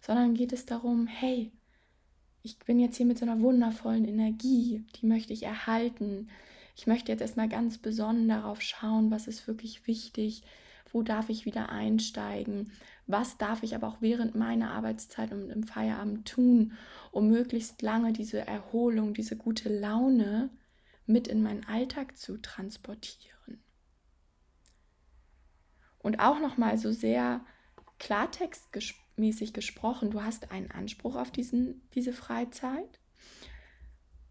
sondern 0.00 0.34
geht 0.34 0.52
es 0.52 0.66
darum, 0.66 1.06
hey, 1.06 1.52
ich 2.46 2.58
bin 2.60 2.78
jetzt 2.78 2.96
hier 2.96 3.06
mit 3.06 3.18
so 3.18 3.26
einer 3.26 3.40
wundervollen 3.40 4.04
Energie, 4.04 4.84
die 4.94 5.06
möchte 5.06 5.32
ich 5.32 5.42
erhalten. 5.42 6.28
Ich 6.76 6.86
möchte 6.86 7.10
jetzt 7.10 7.20
erstmal 7.20 7.48
ganz 7.48 7.78
besonnen 7.78 8.28
darauf 8.28 8.62
schauen, 8.62 9.10
was 9.10 9.26
ist 9.26 9.48
wirklich 9.48 9.88
wichtig, 9.88 10.44
wo 10.92 11.02
darf 11.02 11.28
ich 11.28 11.44
wieder 11.44 11.70
einsteigen, 11.70 12.70
was 13.08 13.36
darf 13.36 13.64
ich 13.64 13.74
aber 13.74 13.88
auch 13.88 14.00
während 14.00 14.36
meiner 14.36 14.70
Arbeitszeit 14.70 15.32
und 15.32 15.50
im 15.50 15.64
Feierabend 15.64 16.28
tun, 16.28 16.74
um 17.10 17.28
möglichst 17.28 17.82
lange 17.82 18.12
diese 18.12 18.46
Erholung, 18.46 19.12
diese 19.12 19.36
gute 19.36 19.68
Laune 19.68 20.50
mit 21.04 21.26
in 21.26 21.42
meinen 21.42 21.66
Alltag 21.66 22.16
zu 22.16 22.40
transportieren. 22.40 23.60
Und 25.98 26.20
auch 26.20 26.38
nochmal 26.38 26.78
so 26.78 26.92
sehr 26.92 27.40
klartextmäßig 29.16 29.52
gesprochen, 29.52 30.10
du 30.10 30.22
hast 30.22 30.50
einen 30.52 30.70
Anspruch 30.70 31.16
auf 31.16 31.30
diesen, 31.30 31.82
diese 31.94 32.12
Freizeit. 32.12 33.00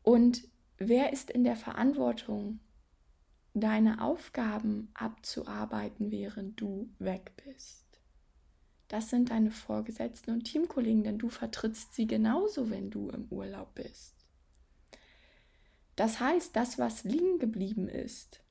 Und 0.04 0.48
wer 0.78 1.12
ist 1.12 1.32
in 1.32 1.44
der 1.44 1.56
Verantwortung, 1.56 2.60
deine 3.54 4.02
Aufgaben 4.02 4.90
abzuarbeiten, 4.94 6.12
während 6.12 6.60
du 6.60 6.90
weg 7.00 7.32
bist? 7.46 7.84
Das 8.88 9.10
sind 9.10 9.32
deine 9.32 9.52
Vorgesetzten 9.52 10.32
und 10.32 10.44
Teamkollegen, 10.44 11.04
denn 11.04 11.18
du 11.18 11.30
vertrittst 11.30 11.96
sie 11.96 12.06
genauso, 12.06 12.70
wenn 12.70 12.92
du 12.92 13.10
im 13.10 13.26
Urlaub 13.32 13.74
bist. 13.74 14.14
Das 15.96 16.20
heißt, 16.20 16.56
das, 16.56 16.78
was 16.78 17.04
liegen 17.04 17.40
geblieben 17.40 17.88
ist, 17.88 18.42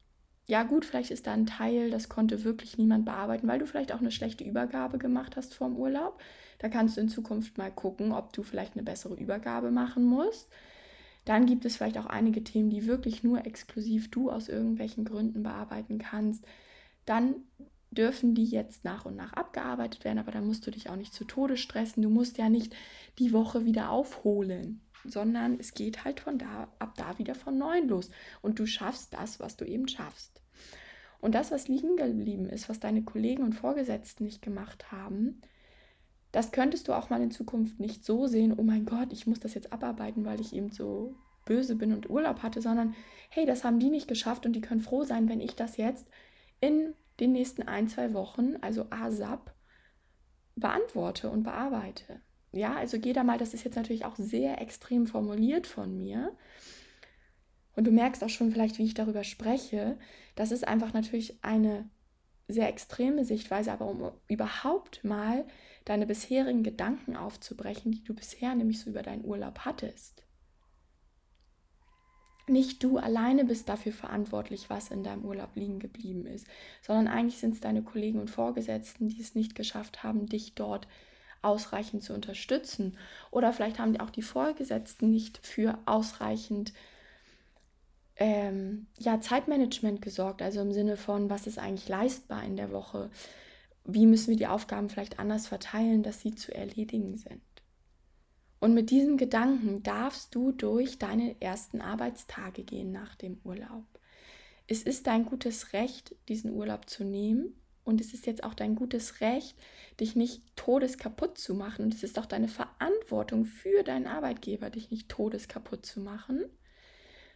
ja 0.46 0.62
gut, 0.62 0.84
vielleicht 0.84 1.10
ist 1.10 1.26
da 1.26 1.32
ein 1.32 1.46
Teil, 1.46 1.90
das 1.90 2.08
konnte 2.08 2.44
wirklich 2.44 2.76
niemand 2.76 3.06
bearbeiten, 3.06 3.48
weil 3.48 3.58
du 3.58 3.66
vielleicht 3.66 3.92
auch 3.92 4.00
eine 4.00 4.10
schlechte 4.10 4.44
Übergabe 4.44 4.98
gemacht 4.98 5.36
hast 5.36 5.54
vorm 5.54 5.76
Urlaub. 5.76 6.20
Da 6.58 6.68
kannst 6.68 6.96
du 6.96 7.00
in 7.00 7.08
Zukunft 7.08 7.56
mal 7.56 7.70
gucken, 7.70 8.12
ob 8.12 8.32
du 8.32 8.42
vielleicht 8.42 8.74
eine 8.74 8.82
bessere 8.82 9.14
Übergabe 9.14 9.70
machen 9.70 10.04
musst. 10.04 10.48
Dann 11.24 11.46
gibt 11.46 11.64
es 11.64 11.76
vielleicht 11.76 11.96
auch 11.96 12.06
einige 12.06 12.44
Themen, 12.44 12.68
die 12.68 12.86
wirklich 12.86 13.22
nur 13.24 13.46
exklusiv 13.46 14.10
du 14.10 14.30
aus 14.30 14.48
irgendwelchen 14.50 15.06
Gründen 15.06 15.42
bearbeiten 15.42 15.98
kannst. 15.98 16.44
Dann 17.06 17.36
dürfen 17.90 18.34
die 18.34 18.44
jetzt 18.44 18.84
nach 18.84 19.06
und 19.06 19.16
nach 19.16 19.32
abgearbeitet 19.32 20.04
werden, 20.04 20.18
aber 20.18 20.32
dann 20.32 20.46
musst 20.46 20.66
du 20.66 20.70
dich 20.70 20.90
auch 20.90 20.96
nicht 20.96 21.14
zu 21.14 21.24
Tode 21.24 21.56
stressen. 21.56 22.02
Du 22.02 22.10
musst 22.10 22.36
ja 22.36 22.50
nicht 22.50 22.74
die 23.18 23.32
Woche 23.32 23.64
wieder 23.64 23.90
aufholen 23.90 24.83
sondern 25.04 25.58
es 25.58 25.74
geht 25.74 26.04
halt 26.04 26.20
von 26.20 26.38
da 26.38 26.68
ab 26.78 26.94
da 26.96 27.18
wieder 27.18 27.34
von 27.34 27.58
neuem 27.58 27.88
los 27.88 28.10
und 28.42 28.58
du 28.58 28.66
schaffst 28.66 29.14
das, 29.14 29.40
was 29.40 29.56
du 29.56 29.64
eben 29.64 29.88
schaffst. 29.88 30.40
Und 31.20 31.34
das, 31.34 31.50
was 31.50 31.68
liegen 31.68 31.96
geblieben 31.96 32.48
ist, 32.48 32.68
was 32.68 32.80
deine 32.80 33.02
Kollegen 33.02 33.44
und 33.44 33.54
Vorgesetzten 33.54 34.24
nicht 34.24 34.42
gemacht 34.42 34.92
haben, 34.92 35.40
das 36.32 36.50
könntest 36.50 36.88
du 36.88 36.92
auch 36.92 37.10
mal 37.10 37.22
in 37.22 37.30
Zukunft 37.30 37.78
nicht 37.78 38.04
so 38.04 38.26
sehen, 38.26 38.54
oh 38.56 38.62
mein 38.62 38.84
Gott, 38.84 39.12
ich 39.12 39.26
muss 39.26 39.40
das 39.40 39.54
jetzt 39.54 39.72
abarbeiten, 39.72 40.24
weil 40.24 40.40
ich 40.40 40.52
eben 40.52 40.70
so 40.70 41.14
böse 41.44 41.76
bin 41.76 41.92
und 41.92 42.10
Urlaub 42.10 42.42
hatte, 42.42 42.60
sondern 42.60 42.94
hey, 43.30 43.46
das 43.46 43.64
haben 43.64 43.78
die 43.78 43.90
nicht 43.90 44.08
geschafft 44.08 44.44
und 44.44 44.52
die 44.52 44.60
können 44.60 44.80
froh 44.80 45.04
sein, 45.04 45.28
wenn 45.28 45.40
ich 45.40 45.54
das 45.54 45.76
jetzt 45.76 46.08
in 46.60 46.94
den 47.20 47.32
nächsten 47.32 47.62
ein, 47.62 47.88
zwei 47.88 48.12
Wochen, 48.14 48.56
also 48.60 48.86
ASAP, 48.90 49.54
beantworte 50.56 51.30
und 51.30 51.42
bearbeite. 51.42 52.20
Ja, 52.54 52.76
also 52.76 53.00
geh 53.00 53.12
da 53.12 53.24
mal, 53.24 53.36
das 53.36 53.52
ist 53.52 53.64
jetzt 53.64 53.74
natürlich 53.74 54.04
auch 54.04 54.14
sehr 54.16 54.60
extrem 54.60 55.08
formuliert 55.08 55.66
von 55.66 55.96
mir. 55.96 56.36
Und 57.74 57.84
du 57.84 57.90
merkst 57.90 58.22
auch 58.22 58.28
schon 58.28 58.52
vielleicht, 58.52 58.78
wie 58.78 58.84
ich 58.84 58.94
darüber 58.94 59.24
spreche. 59.24 59.98
Das 60.36 60.52
ist 60.52 60.66
einfach 60.66 60.92
natürlich 60.92 61.42
eine 61.42 61.90
sehr 62.46 62.68
extreme 62.68 63.24
Sichtweise, 63.24 63.72
aber 63.72 63.86
um 63.86 64.12
überhaupt 64.28 65.02
mal 65.02 65.44
deine 65.84 66.06
bisherigen 66.06 66.62
Gedanken 66.62 67.16
aufzubrechen, 67.16 67.90
die 67.90 68.04
du 68.04 68.14
bisher 68.14 68.54
nämlich 68.54 68.78
so 68.78 68.90
über 68.90 69.02
deinen 69.02 69.24
Urlaub 69.24 69.60
hattest. 69.60 70.22
Nicht 72.46 72.84
du 72.84 72.98
alleine 72.98 73.44
bist 73.44 73.68
dafür 73.68 73.92
verantwortlich, 73.92 74.70
was 74.70 74.90
in 74.90 75.02
deinem 75.02 75.24
Urlaub 75.24 75.56
liegen 75.56 75.80
geblieben 75.80 76.26
ist, 76.26 76.46
sondern 76.82 77.08
eigentlich 77.08 77.38
sind 77.40 77.54
es 77.54 77.60
deine 77.60 77.82
Kollegen 77.82 78.20
und 78.20 78.30
Vorgesetzten, 78.30 79.08
die 79.08 79.20
es 79.20 79.34
nicht 79.34 79.56
geschafft 79.56 80.04
haben, 80.04 80.26
dich 80.26 80.54
dort 80.54 80.84
zu 80.84 81.13
ausreichend 81.44 82.02
zu 82.02 82.14
unterstützen. 82.14 82.96
Oder 83.30 83.52
vielleicht 83.52 83.78
haben 83.78 83.98
auch 84.00 84.10
die 84.10 84.22
Vorgesetzten 84.22 85.10
nicht 85.10 85.38
für 85.44 85.78
ausreichend 85.86 86.72
ähm, 88.16 88.86
ja, 88.98 89.20
Zeitmanagement 89.20 90.00
gesorgt, 90.00 90.42
also 90.42 90.60
im 90.60 90.72
Sinne 90.72 90.96
von, 90.96 91.30
was 91.30 91.46
ist 91.46 91.58
eigentlich 91.58 91.88
leistbar 91.88 92.44
in 92.44 92.56
der 92.56 92.70
Woche? 92.70 93.10
Wie 93.84 94.06
müssen 94.06 94.30
wir 94.30 94.36
die 94.36 94.46
Aufgaben 94.46 94.88
vielleicht 94.88 95.18
anders 95.18 95.46
verteilen, 95.46 96.02
dass 96.02 96.20
sie 96.20 96.34
zu 96.34 96.54
erledigen 96.54 97.16
sind? 97.16 97.42
Und 98.60 98.72
mit 98.72 98.90
diesem 98.90 99.18
Gedanken 99.18 99.82
darfst 99.82 100.34
du 100.34 100.52
durch 100.52 100.98
deine 100.98 101.36
ersten 101.40 101.82
Arbeitstage 101.82 102.62
gehen 102.62 102.92
nach 102.92 103.14
dem 103.14 103.38
Urlaub. 103.44 103.84
Es 104.66 104.82
ist 104.82 105.06
dein 105.06 105.26
gutes 105.26 105.74
Recht, 105.74 106.14
diesen 106.28 106.52
Urlaub 106.52 106.88
zu 106.88 107.04
nehmen 107.04 107.54
und 107.84 108.00
es 108.00 108.14
ist 108.14 108.26
jetzt 108.26 108.42
auch 108.42 108.54
dein 108.54 108.74
gutes 108.74 109.20
Recht, 109.20 109.56
dich 110.00 110.16
nicht 110.16 110.42
todeskaputt 110.56 111.36
zu 111.36 111.54
machen. 111.54 111.84
Und 111.84 111.94
es 111.94 112.02
ist 112.02 112.18
auch 112.18 112.26
deine 112.26 112.48
Verantwortung 112.48 113.44
für 113.44 113.82
deinen 113.82 114.06
Arbeitgeber, 114.06 114.70
dich 114.70 114.90
nicht 114.90 115.10
todeskaputt 115.10 115.84
zu 115.84 116.00
machen, 116.00 116.44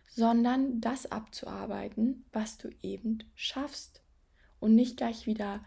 sondern 0.06 0.80
das 0.80 1.12
abzuarbeiten, 1.12 2.24
was 2.32 2.56
du 2.56 2.70
eben 2.82 3.24
schaffst. 3.34 4.02
Und 4.58 4.74
nicht 4.74 4.96
gleich 4.96 5.26
wieder 5.26 5.62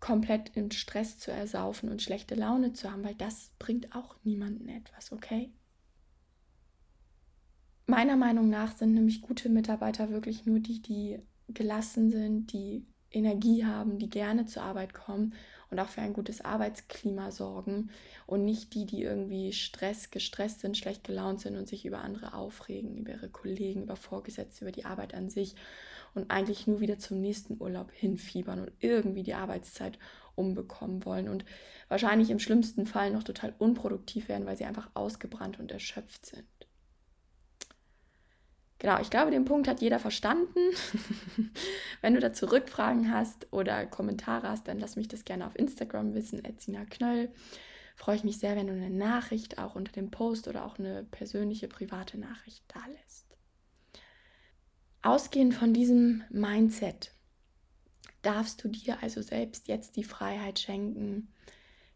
komplett 0.00 0.50
in 0.50 0.70
Stress 0.70 1.18
zu 1.18 1.32
ersaufen 1.32 1.88
und 1.88 2.02
schlechte 2.02 2.34
Laune 2.34 2.74
zu 2.74 2.92
haben, 2.92 3.04
weil 3.04 3.14
das 3.14 3.52
bringt 3.58 3.94
auch 3.94 4.16
niemanden 4.22 4.68
etwas, 4.68 5.12
okay? 5.12 5.50
Meiner 7.86 8.16
Meinung 8.16 8.50
nach 8.50 8.76
sind 8.76 8.94
nämlich 8.94 9.22
gute 9.22 9.48
Mitarbeiter 9.48 10.10
wirklich 10.10 10.46
nur 10.46 10.60
die, 10.60 10.80
die 10.80 11.18
gelassen 11.48 12.10
sind, 12.10 12.52
die 12.52 12.86
Energie 13.14 13.64
haben, 13.64 13.98
die 13.98 14.10
gerne 14.10 14.46
zur 14.46 14.62
Arbeit 14.62 14.94
kommen 14.94 15.34
und 15.70 15.78
auch 15.78 15.88
für 15.88 16.02
ein 16.02 16.12
gutes 16.12 16.40
Arbeitsklima 16.40 17.30
sorgen 17.30 17.90
und 18.26 18.44
nicht 18.44 18.74
die, 18.74 18.86
die 18.86 19.02
irgendwie 19.02 19.52
Stress, 19.52 20.10
gestresst 20.10 20.60
sind, 20.60 20.76
schlecht 20.76 21.04
gelaunt 21.04 21.40
sind 21.40 21.56
und 21.56 21.68
sich 21.68 21.84
über 21.84 21.98
andere 21.98 22.34
aufregen, 22.34 22.96
über 22.96 23.12
ihre 23.12 23.28
Kollegen, 23.28 23.82
über 23.82 23.96
Vorgesetzte, 23.96 24.64
über 24.64 24.72
die 24.72 24.84
Arbeit 24.84 25.14
an 25.14 25.30
sich 25.30 25.54
und 26.14 26.30
eigentlich 26.30 26.66
nur 26.66 26.80
wieder 26.80 26.98
zum 26.98 27.20
nächsten 27.20 27.60
Urlaub 27.60 27.90
hinfiebern 27.92 28.60
und 28.60 28.72
irgendwie 28.80 29.22
die 29.22 29.34
Arbeitszeit 29.34 29.98
umbekommen 30.36 31.04
wollen 31.04 31.28
und 31.28 31.44
wahrscheinlich 31.88 32.30
im 32.30 32.38
schlimmsten 32.38 32.86
Fall 32.86 33.10
noch 33.10 33.22
total 33.22 33.54
unproduktiv 33.58 34.28
werden, 34.28 34.46
weil 34.46 34.56
sie 34.56 34.64
einfach 34.64 34.90
ausgebrannt 34.94 35.58
und 35.58 35.70
erschöpft 35.70 36.26
sind. 36.26 36.44
Genau, 38.84 39.00
ich 39.00 39.08
glaube, 39.08 39.30
den 39.30 39.46
Punkt 39.46 39.66
hat 39.66 39.80
jeder 39.80 39.98
verstanden. 39.98 40.58
Wenn 42.02 42.12
du 42.12 42.20
dazu 42.20 42.44
Rückfragen 42.44 43.10
hast 43.10 43.50
oder 43.50 43.86
Kommentare 43.86 44.50
hast, 44.50 44.68
dann 44.68 44.78
lass 44.78 44.96
mich 44.96 45.08
das 45.08 45.24
gerne 45.24 45.46
auf 45.46 45.58
Instagram 45.58 46.12
wissen, 46.12 46.44
Etzina 46.44 46.84
Knöll. 46.84 47.32
Freue 47.96 48.16
ich 48.16 48.24
mich 48.24 48.38
sehr, 48.38 48.56
wenn 48.56 48.66
du 48.66 48.74
eine 48.74 48.90
Nachricht 48.90 49.56
auch 49.56 49.74
unter 49.74 49.90
dem 49.92 50.10
Post 50.10 50.48
oder 50.48 50.66
auch 50.66 50.78
eine 50.78 51.02
persönliche 51.04 51.66
private 51.66 52.18
Nachricht 52.18 52.62
da 52.68 52.80
lässt. 52.88 53.38
Ausgehend 55.00 55.54
von 55.54 55.72
diesem 55.72 56.22
Mindset 56.28 57.10
darfst 58.20 58.62
du 58.62 58.68
dir 58.68 59.02
also 59.02 59.22
selbst 59.22 59.66
jetzt 59.66 59.96
die 59.96 60.04
Freiheit 60.04 60.58
schenken, 60.58 61.32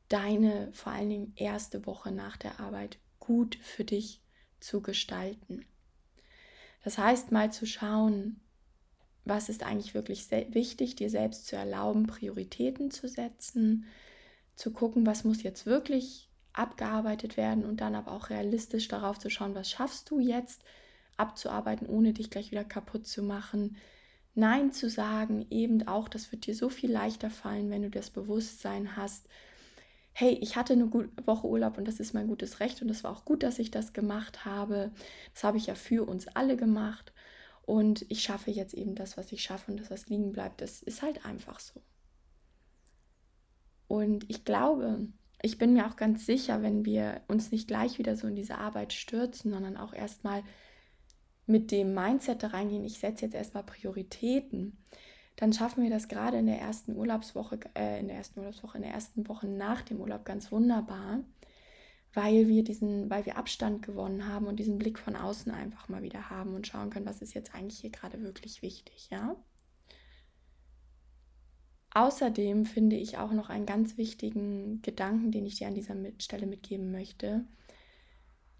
deine 0.09 0.73
vor 0.73 0.93
allen 0.93 1.11
Dingen 1.11 1.33
erste 1.37 1.85
Woche 1.85 2.13
nach 2.13 2.39
der 2.39 2.61
Arbeit 2.61 2.99
gut 3.19 3.59
für 3.61 3.85
dich 3.85 4.23
zu 4.59 4.81
gestalten. 4.81 5.67
Das 6.89 6.97
heißt, 6.97 7.33
mal 7.33 7.53
zu 7.53 7.67
schauen, 7.67 8.41
was 9.27 9.51
ist 9.51 9.63
eigentlich 9.63 9.93
wirklich 9.93 10.31
wichtig, 10.31 10.97
dir 10.97 11.11
selbst 11.11 11.47
zu 11.47 11.55
erlauben, 11.55 12.07
Prioritäten 12.07 12.91
zu 12.91 13.09
setzen, 13.09 13.85
zu 14.57 14.73
gucken, 14.73 15.05
was 15.05 15.23
muss 15.23 15.43
jetzt 15.43 15.67
wirklich 15.67 16.31
abgearbeitet 16.55 17.37
werden 17.37 17.67
und 17.67 17.83
dann 17.83 17.95
aber 17.95 18.13
auch 18.13 18.31
realistisch 18.31 18.89
darauf 18.89 19.19
zu 19.19 19.29
schauen, 19.29 19.55
was 19.55 19.71
schaffst 19.71 20.11
du 20.11 20.19
jetzt 20.19 20.63
abzuarbeiten, 21.19 21.87
ohne 21.87 22.15
dich 22.15 22.31
gleich 22.31 22.53
wieder 22.53 22.65
kaputt 22.65 23.07
zu 23.07 23.23
machen. 23.23 23.77
Nein 24.35 24.73
zu 24.73 24.89
sagen, 24.89 25.45
eben 25.51 25.87
auch, 25.87 26.09
das 26.09 26.33
wird 26.33 26.47
dir 26.47 26.55
so 26.55 26.71
viel 26.71 26.91
leichter 26.91 27.29
fallen, 27.29 27.69
wenn 27.69 27.83
du 27.83 27.91
das 27.91 28.09
Bewusstsein 28.09 28.97
hast, 28.97 29.29
hey, 30.21 30.37
ich 30.41 30.57
hatte 30.57 30.73
eine 30.73 30.91
Woche 30.93 31.47
Urlaub 31.47 31.79
und 31.79 31.87
das 31.87 32.01
ist 32.01 32.13
mein 32.13 32.27
gutes 32.27 32.59
Recht 32.59 32.83
und 32.83 32.89
es 32.89 33.05
war 33.05 33.13
auch 33.13 33.25
gut, 33.25 33.45
dass 33.45 33.61
ich 33.61 33.71
das 33.71 33.93
gemacht 33.93 34.45
habe. 34.45 34.91
Das 35.33 35.45
habe 35.45 35.59
ich 35.59 35.67
ja 35.67 35.77
für 35.77 36.09
uns 36.09 36.27
alle 36.27 36.57
gemacht 36.57 37.13
und 37.63 38.05
ich 38.09 38.21
schaffe 38.23 38.51
jetzt 38.51 38.75
eben 38.75 38.97
das, 38.97 39.17
was 39.17 39.31
ich 39.31 39.45
schaffe 39.45 39.71
und 39.71 39.79
das, 39.79 39.93
was 39.93 40.09
liegen 40.09 40.33
bleibt, 40.33 40.61
das 40.61 40.83
ist 40.83 41.03
halt 41.03 41.25
einfach 41.25 41.61
so. 41.61 41.81
Und 43.87 44.29
ich 44.29 44.45
glaube, 44.45 45.07
ich 45.41 45.57
bin 45.57 45.75
mir 45.75 45.87
auch 45.87 45.95
ganz 45.95 46.27
sicher, 46.27 46.63
wenn 46.63 46.85
wir 46.85 47.21
uns 47.29 47.53
nicht 47.53 47.69
gleich 47.69 48.01
wieder 48.01 48.17
so 48.17 48.27
in 48.27 48.35
diese 48.35 48.59
Arbeit 48.59 48.93
stürzen, 48.95 49.53
sondern 49.53 49.77
auch 49.77 49.93
erstmal 49.93 50.43
mit 51.47 51.71
dem 51.71 51.95
Mindset 51.95 52.43
da 52.43 52.49
reingehen, 52.49 52.83
ich 52.83 52.99
setze 52.99 53.25
jetzt 53.25 53.37
erstmal 53.37 53.63
Prioritäten, 53.63 54.85
dann 55.39 55.53
schaffen 55.53 55.85
wir 55.85 55.91
das 55.91 56.09
gerade 56.09 56.37
in 56.37 56.47
der 56.47 56.61
ersten 56.61 56.97
Urlaubswoche, 56.97 57.61
äh, 57.77 58.01
in 58.01 58.09
der 58.09 58.17
ersten 58.17 58.41
Urlaubswoche, 58.41 58.79
in 58.79 58.83
der 58.83 58.93
ersten 58.93 59.29
Woche 59.29 59.47
nach 59.47 59.83
dem 59.83 60.01
Urlaub 60.01 60.25
ganz 60.25 60.51
wunderbar, 60.51 61.21
weil 62.13 62.49
wir 62.49 62.65
diesen, 62.65 63.09
weil 63.09 63.25
wir 63.25 63.39
Abstand 63.39 63.83
gewonnen 63.83 64.27
haben 64.27 64.49
und 64.49 64.57
diesen 64.57 64.79
Blick 64.79 64.99
von 64.99 65.15
außen 65.15 65.53
einfach 65.53 65.89
mal 65.89 66.03
wieder 66.03 66.29
haben 66.29 66.57
und 66.57 66.67
schauen 66.67 66.91
können, 66.91 67.07
was 67.07 67.23
ist 67.23 67.35
jetzt 67.35 67.55
eigentlich 67.55 67.79
hier 67.79 67.91
gerade 67.91 68.21
wirklich 68.21 68.63
wichtig, 68.63 69.11
ja? 69.13 69.37
Außerdem 71.91 72.67
finde 72.67 72.97
ich 72.97 73.17
auch 73.19 73.31
noch 73.31 73.49
einen 73.49 73.65
ganz 73.65 73.97
wichtigen 73.97 74.83
Gedanken, 74.83 75.31
den 75.31 75.47
ich 75.47 75.55
dir 75.55 75.69
an 75.69 75.75
dieser 75.75 75.95
Stelle 76.19 76.49
mitgeben 76.49 76.91
möchte. 76.91 77.45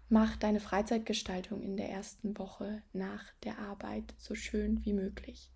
Mach 0.07 0.37
deine 0.37 0.61
Freizeitgestaltung 0.61 1.61
in 1.61 1.75
der 1.75 1.89
ersten 1.89 2.37
Woche 2.37 2.83
nach 2.93 3.25
der 3.43 3.59
Arbeit 3.59 4.15
so 4.17 4.33
schön 4.33 4.83
wie 4.85 4.93
möglich. 4.93 5.51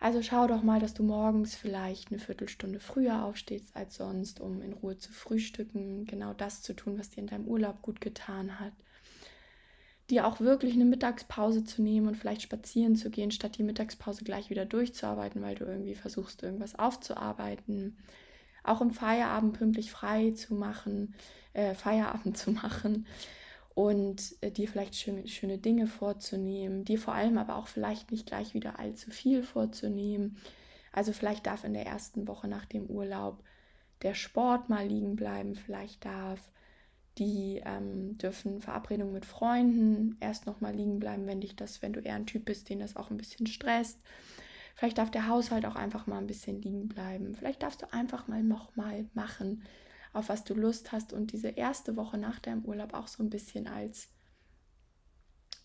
Also 0.00 0.22
schau 0.22 0.46
doch 0.46 0.62
mal, 0.62 0.78
dass 0.78 0.94
du 0.94 1.02
morgens 1.02 1.56
vielleicht 1.56 2.10
eine 2.10 2.20
Viertelstunde 2.20 2.78
früher 2.78 3.24
aufstehst 3.24 3.74
als 3.74 3.96
sonst, 3.96 4.40
um 4.40 4.62
in 4.62 4.72
Ruhe 4.72 4.96
zu 4.96 5.12
frühstücken, 5.12 6.04
genau 6.04 6.34
das 6.34 6.62
zu 6.62 6.72
tun, 6.72 6.98
was 6.98 7.10
dir 7.10 7.20
in 7.20 7.26
deinem 7.26 7.48
Urlaub 7.48 7.82
gut 7.82 8.00
getan 8.00 8.60
hat. 8.60 8.72
Dir 10.08 10.26
auch 10.26 10.40
wirklich 10.40 10.74
eine 10.74 10.84
Mittagspause 10.84 11.64
zu 11.64 11.82
nehmen 11.82 12.06
und 12.06 12.16
vielleicht 12.16 12.42
spazieren 12.42 12.94
zu 12.94 13.10
gehen, 13.10 13.32
statt 13.32 13.58
die 13.58 13.64
Mittagspause 13.64 14.24
gleich 14.24 14.50
wieder 14.50 14.64
durchzuarbeiten, 14.64 15.42
weil 15.42 15.56
du 15.56 15.64
irgendwie 15.64 15.96
versuchst, 15.96 16.44
irgendwas 16.44 16.78
aufzuarbeiten. 16.78 17.98
Auch 18.62 18.80
im 18.80 18.92
Feierabend 18.92 19.58
pünktlich 19.58 19.90
frei 19.90 20.30
zu 20.30 20.54
machen, 20.54 21.14
äh, 21.54 21.74
Feierabend 21.74 22.36
zu 22.38 22.52
machen 22.52 23.04
und 23.78 24.34
äh, 24.40 24.50
dir 24.50 24.66
vielleicht 24.66 24.96
schöne, 24.96 25.28
schöne 25.28 25.56
Dinge 25.56 25.86
vorzunehmen, 25.86 26.84
dir 26.84 26.98
vor 26.98 27.14
allem 27.14 27.38
aber 27.38 27.54
auch 27.54 27.68
vielleicht 27.68 28.10
nicht 28.10 28.26
gleich 28.26 28.52
wieder 28.52 28.80
allzu 28.80 29.12
viel 29.12 29.44
vorzunehmen. 29.44 30.36
Also 30.90 31.12
vielleicht 31.12 31.46
darf 31.46 31.62
in 31.62 31.74
der 31.74 31.86
ersten 31.86 32.26
Woche 32.26 32.48
nach 32.48 32.64
dem 32.64 32.86
Urlaub 32.86 33.44
der 34.02 34.14
Sport 34.14 34.68
mal 34.68 34.84
liegen 34.84 35.14
bleiben, 35.14 35.54
vielleicht 35.54 36.04
darf 36.04 36.50
die 37.18 37.62
ähm, 37.64 38.18
dürfen 38.18 38.60
Verabredungen 38.60 39.12
mit 39.12 39.24
Freunden 39.24 40.16
erst 40.18 40.46
noch 40.46 40.60
mal 40.60 40.74
liegen 40.74 40.98
bleiben, 40.98 41.28
wenn 41.28 41.40
dich 41.40 41.54
das, 41.54 41.80
wenn 41.80 41.92
du 41.92 42.00
eher 42.00 42.16
ein 42.16 42.26
Typ 42.26 42.46
bist, 42.46 42.70
den 42.70 42.80
das 42.80 42.96
auch 42.96 43.10
ein 43.10 43.16
bisschen 43.16 43.46
stresst. 43.46 44.00
Vielleicht 44.74 44.98
darf 44.98 45.12
der 45.12 45.28
Haushalt 45.28 45.64
auch 45.66 45.76
einfach 45.76 46.08
mal 46.08 46.18
ein 46.18 46.26
bisschen 46.26 46.60
liegen 46.62 46.88
bleiben. 46.88 47.36
Vielleicht 47.36 47.62
darfst 47.62 47.82
du 47.82 47.92
einfach 47.92 48.26
mal 48.26 48.42
noch 48.42 48.74
mal 48.74 49.06
machen, 49.14 49.62
auf 50.12 50.28
was 50.28 50.44
du 50.44 50.54
Lust 50.54 50.92
hast 50.92 51.12
und 51.12 51.32
diese 51.32 51.48
erste 51.48 51.96
Woche 51.96 52.18
nach 52.18 52.38
deinem 52.38 52.64
Urlaub 52.64 52.94
auch 52.94 53.08
so 53.08 53.22
ein 53.22 53.30
bisschen 53.30 53.66
als 53.66 54.08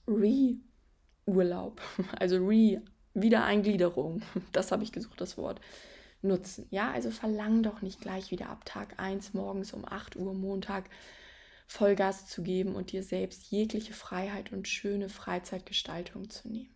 Re-Urlaub, 0.08 1.82
also 2.20 2.38
Re-Wiedereingliederung, 2.38 4.22
das 4.52 4.72
habe 4.72 4.84
ich 4.84 4.92
gesucht, 4.92 5.22
das 5.22 5.38
Wort, 5.38 5.62
nutzen. 6.22 6.68
Ja, 6.72 6.92
also 6.92 7.12
verlang 7.12 7.64
doch 7.64 7.82
nicht 7.82 8.02
gleich 8.02 8.32
wieder 8.32 8.50
ab 8.50 8.66
Tag 8.66 9.00
1 9.00 9.34
morgens 9.34 9.74
um 9.74 9.86
8 9.86 10.16
Uhr 10.16 10.34
Montag 10.34 10.90
Vollgas 11.68 12.28
zu 12.28 12.44
geben 12.44 12.76
und 12.76 12.92
dir 12.92 13.04
selbst 13.04 13.50
jegliche 13.52 13.94
Freiheit 13.94 14.52
und 14.52 14.68
schöne 14.68 15.10
Freizeitgestaltung 15.10 16.30
zu 16.30 16.48
nehmen. 16.50 16.74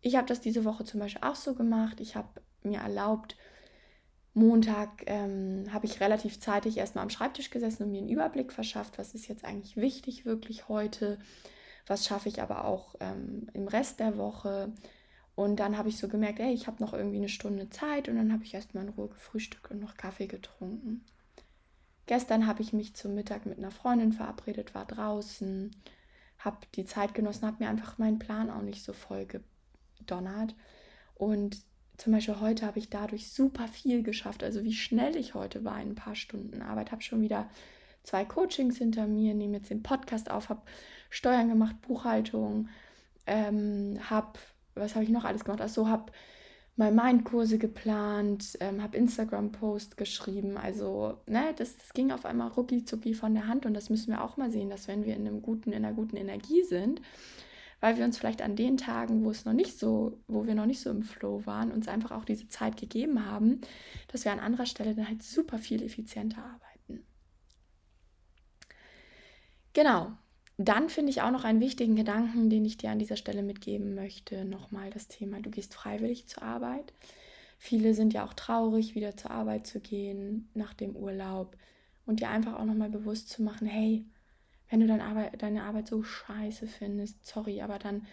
Ich 0.00 0.16
habe 0.16 0.26
das 0.26 0.40
diese 0.40 0.64
Woche 0.64 0.84
zum 0.84 1.00
Beispiel 1.00 1.22
auch 1.22 1.36
so 1.36 1.54
gemacht. 1.54 2.00
Ich 2.00 2.16
habe 2.16 2.42
mir 2.62 2.80
erlaubt, 2.80 3.36
Montag 4.34 5.02
ähm, 5.06 5.66
habe 5.72 5.86
ich 5.86 6.00
relativ 6.00 6.40
zeitig 6.40 6.78
erstmal 6.78 7.02
am 7.02 7.10
Schreibtisch 7.10 7.50
gesessen 7.50 7.84
und 7.84 7.90
mir 7.90 7.98
einen 7.98 8.08
Überblick 8.08 8.52
verschafft, 8.52 8.98
was 8.98 9.14
ist 9.14 9.28
jetzt 9.28 9.44
eigentlich 9.44 9.76
wichtig 9.76 10.24
wirklich 10.24 10.68
heute, 10.68 11.18
was 11.86 12.06
schaffe 12.06 12.28
ich 12.28 12.40
aber 12.40 12.64
auch 12.64 12.94
ähm, 13.00 13.48
im 13.52 13.68
Rest 13.68 14.00
der 14.00 14.16
Woche. 14.16 14.72
Und 15.34 15.56
dann 15.56 15.76
habe 15.76 15.88
ich 15.88 15.98
so 15.98 16.08
gemerkt, 16.08 16.40
ey, 16.40 16.52
ich 16.52 16.66
habe 16.66 16.82
noch 16.82 16.94
irgendwie 16.94 17.18
eine 17.18 17.28
Stunde 17.28 17.68
Zeit 17.68 18.08
und 18.08 18.16
dann 18.16 18.32
habe 18.32 18.44
ich 18.44 18.54
erstmal 18.54 18.84
in 18.84 18.90
Ruhe 18.90 19.08
gefrühstückt 19.08 19.70
und 19.70 19.80
noch 19.80 19.96
Kaffee 19.96 20.26
getrunken. 20.26 21.04
Gestern 22.06 22.46
habe 22.46 22.62
ich 22.62 22.72
mich 22.72 22.94
zum 22.94 23.14
Mittag 23.14 23.46
mit 23.46 23.58
einer 23.58 23.70
Freundin 23.70 24.12
verabredet, 24.12 24.74
war 24.74 24.86
draußen, 24.86 25.74
habe 26.38 26.58
die 26.74 26.84
Zeit 26.84 27.14
genossen, 27.14 27.46
habe 27.46 27.62
mir 27.62 27.70
einfach 27.70 27.98
meinen 27.98 28.18
Plan 28.18 28.50
auch 28.50 28.62
nicht 28.62 28.82
so 28.82 28.92
voll 28.92 29.26
gedonnert. 29.26 30.54
Und 31.14 31.62
zum 32.02 32.12
Beispiel 32.12 32.40
heute 32.40 32.66
habe 32.66 32.80
ich 32.80 32.90
dadurch 32.90 33.30
super 33.30 33.68
viel 33.68 34.02
geschafft. 34.02 34.42
Also 34.42 34.64
wie 34.64 34.72
schnell 34.72 35.14
ich 35.14 35.34
heute 35.34 35.64
war 35.64 35.80
in 35.80 35.90
ein 35.90 35.94
paar 35.94 36.16
Stunden 36.16 36.60
Arbeit. 36.60 36.90
Habe 36.90 37.00
schon 37.00 37.22
wieder 37.22 37.48
zwei 38.02 38.24
Coachings 38.24 38.76
hinter 38.76 39.06
mir, 39.06 39.34
nehme 39.34 39.58
jetzt 39.58 39.70
den 39.70 39.84
Podcast 39.84 40.28
auf, 40.28 40.48
habe 40.48 40.62
Steuern 41.10 41.48
gemacht, 41.48 41.80
Buchhaltung, 41.82 42.68
ähm, 43.28 44.00
habe, 44.10 44.32
was 44.74 44.96
habe 44.96 45.04
ich 45.04 45.12
noch 45.12 45.24
alles 45.24 45.44
gemacht? 45.44 45.60
Achso, 45.60 45.86
habe 45.86 46.10
mal 46.74 46.90
Mindkurse 46.90 47.58
geplant, 47.58 48.56
ähm, 48.58 48.82
habe 48.82 48.96
Instagram-Post 48.96 49.96
geschrieben. 49.96 50.56
Also, 50.56 51.20
ne, 51.28 51.54
das, 51.56 51.76
das 51.76 51.92
ging 51.92 52.10
auf 52.10 52.24
einmal 52.24 52.48
rucki 52.48 52.84
zucki 52.84 53.14
von 53.14 53.32
der 53.34 53.46
Hand 53.46 53.64
und 53.64 53.74
das 53.74 53.90
müssen 53.90 54.10
wir 54.10 54.24
auch 54.24 54.36
mal 54.36 54.50
sehen, 54.50 54.70
dass 54.70 54.88
wenn 54.88 55.04
wir 55.04 55.14
in 55.14 55.28
einem 55.28 55.40
guten, 55.40 55.70
in 55.70 55.84
einer 55.84 55.94
guten 55.94 56.16
Energie 56.16 56.64
sind, 56.64 57.00
weil 57.82 57.96
wir 57.96 58.04
uns 58.04 58.16
vielleicht 58.16 58.42
an 58.42 58.54
den 58.54 58.76
Tagen, 58.76 59.24
wo 59.24 59.30
es 59.30 59.44
noch 59.44 59.52
nicht 59.52 59.76
so, 59.76 60.16
wo 60.28 60.46
wir 60.46 60.54
noch 60.54 60.66
nicht 60.66 60.80
so 60.80 60.88
im 60.88 61.02
Flow 61.02 61.44
waren, 61.46 61.72
uns 61.72 61.88
einfach 61.88 62.12
auch 62.12 62.24
diese 62.24 62.48
Zeit 62.48 62.76
gegeben 62.76 63.26
haben, 63.26 63.60
dass 64.06 64.24
wir 64.24 64.30
an 64.30 64.38
anderer 64.38 64.66
Stelle 64.66 64.94
dann 64.94 65.08
halt 65.08 65.24
super 65.24 65.58
viel 65.58 65.82
effizienter 65.82 66.44
arbeiten. 66.44 67.04
Genau. 69.72 70.12
Dann 70.58 70.90
finde 70.90 71.10
ich 71.10 71.22
auch 71.22 71.32
noch 71.32 71.42
einen 71.42 71.60
wichtigen 71.60 71.96
Gedanken, 71.96 72.50
den 72.50 72.64
ich 72.64 72.76
dir 72.76 72.90
an 72.90 73.00
dieser 73.00 73.16
Stelle 73.16 73.42
mitgeben 73.42 73.96
möchte. 73.96 74.44
Nochmal 74.44 74.90
das 74.90 75.08
Thema, 75.08 75.40
du 75.40 75.50
gehst 75.50 75.74
freiwillig 75.74 76.28
zur 76.28 76.44
Arbeit. 76.44 76.92
Viele 77.58 77.94
sind 77.94 78.12
ja 78.12 78.24
auch 78.24 78.34
traurig, 78.34 78.94
wieder 78.94 79.16
zur 79.16 79.32
Arbeit 79.32 79.66
zu 79.66 79.80
gehen 79.80 80.48
nach 80.54 80.72
dem 80.72 80.94
Urlaub 80.94 81.56
und 82.06 82.20
dir 82.20 82.28
einfach 82.28 82.60
auch 82.60 82.64
nochmal 82.64 82.90
bewusst 82.90 83.28
zu 83.28 83.42
machen, 83.42 83.66
hey, 83.66 84.04
wenn 84.72 84.80
du 84.80 84.86
deine 84.86 85.04
Arbeit, 85.04 85.42
deine 85.42 85.64
Arbeit 85.64 85.86
so 85.86 86.02
scheiße 86.02 86.66
findest, 86.66 87.26
sorry, 87.26 87.60
aber 87.60 87.78
dann 87.78 88.06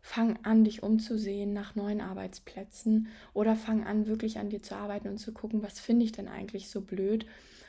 fang 0.00 0.36
an, 0.42 0.64
dich 0.64 0.82
umzusehen 0.82 1.52
nach 1.52 1.76
neuen 1.76 2.00
Arbeitsplätzen 2.00 3.06
oder 3.34 3.54
fang 3.54 3.86
an, 3.86 4.08
wirklich 4.08 4.38
an 4.40 4.50
dir 4.50 4.62
zu 4.62 4.74
arbeiten 4.74 5.06
und 5.06 5.18
zu 5.18 5.32
gucken, 5.32 5.62
was 5.62 5.78
finde 5.78 6.04
ich 6.04 6.10
denn 6.10 6.26
eigentlich 6.26 6.70
so 6.70 6.80
blöd 6.80 7.24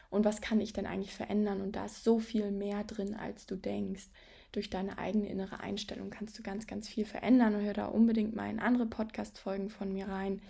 und 0.10 0.26
was 0.26 0.42
kann 0.42 0.60
ich 0.60 0.74
denn 0.74 0.88
eigentlich 0.88 1.14
verändern. 1.14 1.62
Und 1.62 1.76
da 1.76 1.86
ist 1.86 2.04
so 2.04 2.18
viel 2.18 2.50
mehr 2.50 2.84
drin, 2.86 3.14
als 3.14 3.46
du 3.46 3.56
denkst. 3.56 4.08
Durch 4.52 4.72
deine 4.72 4.98
eigene 4.98 5.30
innere 5.30 5.60
Einstellung 5.60 6.10
kannst 6.10 6.38
du 6.40 6.42
ganz, 6.42 6.66
ganz 6.66 6.88
viel 6.88 7.06
verändern 7.06 7.54
und 7.54 7.62
hör 7.62 7.74
da 7.74 7.86
unbedingt 7.86 8.36
mal 8.36 8.50
in 8.50 8.60
andere 8.60 8.88
Podcast-Folgen 8.88 9.70
von 9.70 9.94
mir 9.94 10.08
rein. 10.08 10.42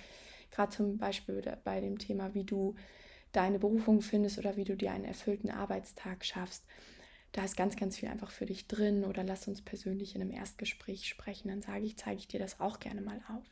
Gerade 0.51 0.71
zum 0.71 0.97
Beispiel 0.97 1.41
bei 1.65 1.81
dem 1.81 1.99
Thema, 1.99 2.33
wie 2.33 2.45
du 2.45 2.75
deine 3.33 3.59
Berufung 3.59 4.01
findest 4.01 4.37
oder 4.37 4.55
wie 4.55 4.63
du 4.63 4.77
dir 4.77 4.93
einen 4.93 5.03
erfüllten 5.03 5.51
Arbeitstag 5.51 6.23
schaffst 6.23 6.63
da 7.33 7.43
ist 7.43 7.57
ganz, 7.57 7.75
ganz 7.75 7.97
viel 7.97 8.09
einfach 8.09 8.31
für 8.31 8.45
dich 8.45 8.67
drin 8.67 9.03
oder 9.03 9.23
lass 9.23 9.47
uns 9.47 9.61
persönlich 9.61 10.15
in 10.15 10.21
einem 10.21 10.31
Erstgespräch 10.31 11.07
sprechen, 11.07 11.49
dann 11.49 11.61
sage 11.61 11.83
ich, 11.83 11.97
zeige 11.97 12.19
ich 12.19 12.27
dir 12.27 12.39
das 12.39 12.59
auch 12.59 12.79
gerne 12.79 13.01
mal 13.01 13.19
auf. 13.27 13.43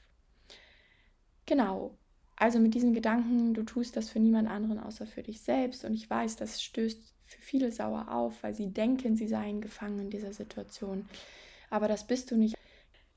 Genau, 1.47 1.97
also 2.35 2.59
mit 2.59 2.75
diesen 2.75 2.93
Gedanken, 2.93 3.53
du 3.53 3.63
tust 3.63 3.97
das 3.97 4.09
für 4.09 4.19
niemand 4.19 4.47
anderen 4.49 4.79
außer 4.79 5.07
für 5.07 5.23
dich 5.23 5.41
selbst 5.41 5.83
und 5.83 5.95
ich 5.95 6.07
weiß, 6.07 6.35
das 6.35 6.61
stößt 6.61 7.13
für 7.25 7.41
viele 7.41 7.71
sauer 7.71 8.11
auf, 8.11 8.43
weil 8.43 8.53
sie 8.53 8.71
denken, 8.71 9.15
sie 9.15 9.27
seien 9.27 9.61
gefangen 9.61 9.99
in 9.99 10.09
dieser 10.11 10.33
Situation, 10.33 11.09
aber 11.71 11.87
das 11.87 12.05
bist 12.05 12.29
du 12.29 12.37
nicht. 12.37 12.55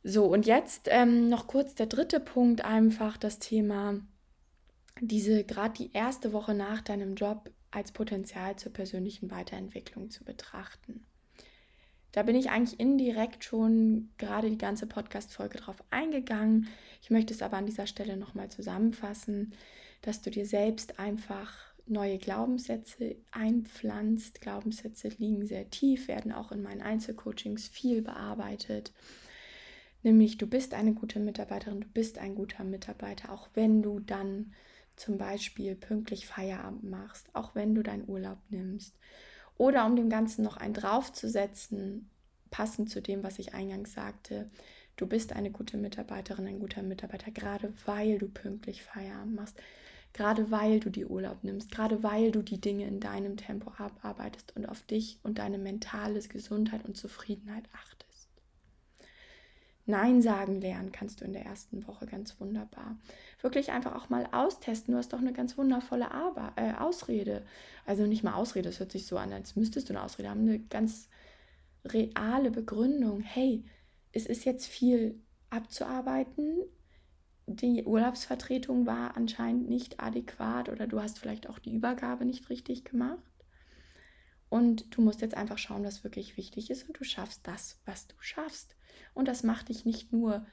So, 0.02 0.26
und 0.26 0.46
jetzt 0.46 0.88
ähm, 0.90 1.28
noch 1.28 1.46
kurz 1.46 1.74
der 1.74 1.86
dritte 1.86 2.20
Punkt, 2.20 2.64
einfach 2.64 3.18
das 3.18 3.38
Thema, 3.38 4.00
diese, 5.00 5.44
gerade 5.44 5.74
die 5.74 5.92
erste 5.92 6.32
Woche 6.32 6.54
nach 6.54 6.80
deinem 6.80 7.16
Job 7.16 7.50
als 7.74 7.92
Potenzial 7.92 8.56
zur 8.56 8.72
persönlichen 8.72 9.30
Weiterentwicklung 9.30 10.10
zu 10.10 10.24
betrachten. 10.24 11.04
Da 12.12 12.22
bin 12.22 12.36
ich 12.36 12.50
eigentlich 12.50 12.78
indirekt 12.78 13.42
schon 13.42 14.10
gerade 14.18 14.48
die 14.48 14.58
ganze 14.58 14.86
Podcast-Folge 14.86 15.58
drauf 15.58 15.82
eingegangen. 15.90 16.68
Ich 17.02 17.10
möchte 17.10 17.34
es 17.34 17.42
aber 17.42 17.56
an 17.56 17.66
dieser 17.66 17.88
Stelle 17.88 18.16
nochmal 18.16 18.50
zusammenfassen, 18.50 19.52
dass 20.02 20.22
du 20.22 20.30
dir 20.30 20.46
selbst 20.46 21.00
einfach 21.00 21.52
neue 21.86 22.18
Glaubenssätze 22.18 23.16
einpflanzt. 23.32 24.40
Glaubenssätze 24.40 25.08
liegen 25.18 25.44
sehr 25.44 25.68
tief, 25.70 26.06
werden 26.06 26.30
auch 26.30 26.52
in 26.52 26.62
meinen 26.62 26.82
Einzelcoachings 26.82 27.66
viel 27.66 28.00
bearbeitet. 28.00 28.92
Nämlich, 30.04 30.38
du 30.38 30.46
bist 30.46 30.74
eine 30.74 30.92
gute 30.92 31.18
Mitarbeiterin, 31.18 31.80
du 31.80 31.88
bist 31.88 32.18
ein 32.18 32.36
guter 32.36 32.62
Mitarbeiter, 32.62 33.32
auch 33.32 33.48
wenn 33.54 33.82
du 33.82 33.98
dann 33.98 34.52
zum 34.96 35.18
Beispiel 35.18 35.74
pünktlich 35.74 36.26
Feierabend 36.26 36.84
machst, 36.84 37.28
auch 37.32 37.54
wenn 37.54 37.74
du 37.74 37.82
deinen 37.82 38.08
Urlaub 38.08 38.38
nimmst. 38.48 38.96
Oder 39.56 39.86
um 39.86 39.96
dem 39.96 40.10
Ganzen 40.10 40.42
noch 40.42 40.56
einen 40.56 40.74
draufzusetzen, 40.74 42.10
passend 42.50 42.90
zu 42.90 43.00
dem, 43.00 43.22
was 43.22 43.38
ich 43.38 43.54
eingangs 43.54 43.92
sagte, 43.92 44.50
du 44.96 45.06
bist 45.06 45.32
eine 45.32 45.50
gute 45.50 45.76
Mitarbeiterin, 45.76 46.46
ein 46.46 46.60
guter 46.60 46.82
Mitarbeiter, 46.82 47.30
gerade 47.30 47.72
weil 47.84 48.18
du 48.18 48.28
pünktlich 48.28 48.82
Feierabend 48.82 49.34
machst, 49.34 49.60
gerade 50.12 50.50
weil 50.50 50.80
du 50.80 50.90
die 50.90 51.06
Urlaub 51.06 51.42
nimmst, 51.42 51.70
gerade 51.70 52.02
weil 52.02 52.30
du 52.30 52.42
die 52.42 52.60
Dinge 52.60 52.86
in 52.86 53.00
deinem 53.00 53.36
Tempo 53.36 53.72
abarbeitest 53.76 54.56
und 54.56 54.66
auf 54.66 54.82
dich 54.82 55.18
und 55.22 55.38
deine 55.38 55.58
mentale 55.58 56.20
Gesundheit 56.20 56.84
und 56.84 56.96
Zufriedenheit 56.96 57.64
achtest. 57.72 58.03
Nein 59.86 60.22
sagen 60.22 60.60
lernen 60.62 60.92
kannst 60.92 61.20
du 61.20 61.26
in 61.26 61.34
der 61.34 61.44
ersten 61.44 61.86
Woche 61.86 62.06
ganz 62.06 62.40
wunderbar. 62.40 62.96
Wirklich 63.42 63.70
einfach 63.70 63.94
auch 63.94 64.08
mal 64.08 64.26
austesten. 64.32 64.92
Du 64.92 64.98
hast 64.98 65.12
doch 65.12 65.18
eine 65.18 65.34
ganz 65.34 65.58
wundervolle 65.58 66.10
Arbeit, 66.10 66.52
äh, 66.56 66.72
Ausrede. 66.78 67.44
Also 67.84 68.06
nicht 68.06 68.24
mal 68.24 68.34
Ausrede, 68.34 68.70
das 68.70 68.80
hört 68.80 68.92
sich 68.92 69.06
so 69.06 69.18
an, 69.18 69.32
als 69.32 69.56
müsstest 69.56 69.88
du 69.88 69.92
eine 69.92 70.02
Ausrede 70.02 70.30
haben. 70.30 70.40
Eine 70.40 70.58
ganz 70.58 71.08
reale 71.84 72.50
Begründung. 72.50 73.20
Hey, 73.20 73.64
es 74.12 74.24
ist 74.24 74.46
jetzt 74.46 74.66
viel 74.66 75.20
abzuarbeiten. 75.50 76.62
Die 77.46 77.84
Urlaubsvertretung 77.84 78.86
war 78.86 79.18
anscheinend 79.18 79.68
nicht 79.68 80.00
adäquat 80.00 80.70
oder 80.70 80.86
du 80.86 81.02
hast 81.02 81.18
vielleicht 81.18 81.46
auch 81.46 81.58
die 81.58 81.74
Übergabe 81.74 82.24
nicht 82.24 82.48
richtig 82.48 82.84
gemacht. 82.84 83.20
Und 84.48 84.96
du 84.96 85.02
musst 85.02 85.20
jetzt 85.20 85.36
einfach 85.36 85.58
schauen, 85.58 85.84
was 85.84 86.04
wirklich 86.04 86.38
wichtig 86.38 86.70
ist 86.70 86.88
und 86.88 86.98
du 86.98 87.04
schaffst 87.04 87.46
das, 87.46 87.80
was 87.84 88.06
du 88.06 88.14
schaffst. 88.20 88.76
Und 89.14 89.28
das 89.28 89.42
macht 89.42 89.68
dich 89.68 89.84
nicht 89.84 90.12
nur, 90.12 90.46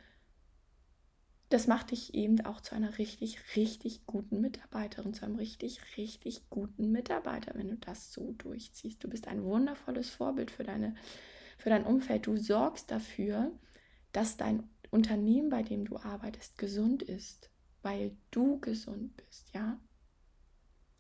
das 1.50 1.68
macht 1.68 1.92
dich 1.92 2.14
eben 2.14 2.40
auch 2.46 2.62
zu 2.62 2.76
einer 2.76 2.98
richtig, 2.98 3.40
richtig 3.56 4.06
guten 4.06 4.40
Mitarbeiterin, 4.42 5.14
zu 5.14 5.26
einem 5.26 5.36
richtig, 5.36 5.82
richtig 5.98 6.50
guten 6.50 6.92
Mitarbeiter, 6.92 7.54
wenn 7.56 7.70
du 7.70 7.78
das 7.78 8.14
so 8.14 8.34
durchziehst. 8.38 9.04
Du 9.04 9.10
bist 9.10 9.28
ein 9.28 9.44
wundervolles 9.44 10.10
Vorbild 10.10 10.52
für, 10.52 10.64
deine, 10.64 10.96
für 11.58 11.70
dein 11.70 11.86
Umfeld. 11.86 12.28
Du 12.28 12.38
sorgst 12.38 12.90
dafür, 12.92 13.52
dass 14.14 14.38
dein 14.38 14.64
Unternehmen, 14.92 15.50
bei 15.50 15.64
dem 15.64 15.86
du 15.86 15.98
arbeitest, 15.98 16.58
gesund 16.58 17.04
ist, 17.04 17.50
weil 17.82 18.16
du 18.30 18.60
gesund 18.60 19.16
bist, 19.18 19.54
ja? 19.54 19.80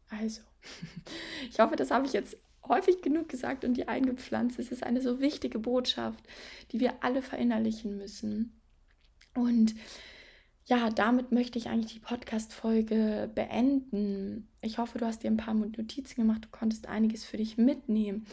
Also, 0.09 0.41
ich 1.49 1.59
hoffe, 1.59 1.75
das 1.75 1.91
habe 1.91 2.05
ich 2.05 2.13
jetzt 2.13 2.37
häufig 2.67 3.01
genug 3.01 3.29
gesagt 3.29 3.65
und 3.65 3.75
die 3.75 3.87
eingepflanzt. 3.87 4.59
Es 4.59 4.71
ist 4.71 4.83
eine 4.83 5.01
so 5.01 5.19
wichtige 5.19 5.59
Botschaft, 5.59 6.23
die 6.71 6.79
wir 6.79 7.03
alle 7.03 7.21
verinnerlichen 7.21 7.97
müssen. 7.97 8.61
Und 9.33 9.75
ja, 10.65 10.89
damit 10.89 11.31
möchte 11.31 11.57
ich 11.57 11.69
eigentlich 11.69 11.93
die 11.93 11.99
Podcast-Folge 11.99 13.29
beenden. 13.33 14.47
Ich 14.61 14.77
hoffe, 14.77 14.99
du 14.99 15.05
hast 15.05 15.23
dir 15.23 15.31
ein 15.31 15.37
paar 15.37 15.53
Notizen 15.53 16.15
gemacht, 16.15 16.45
du 16.45 16.49
konntest 16.49 16.87
einiges 16.87 17.25
für 17.25 17.37
dich 17.37 17.57
mitnehmen. 17.57 18.25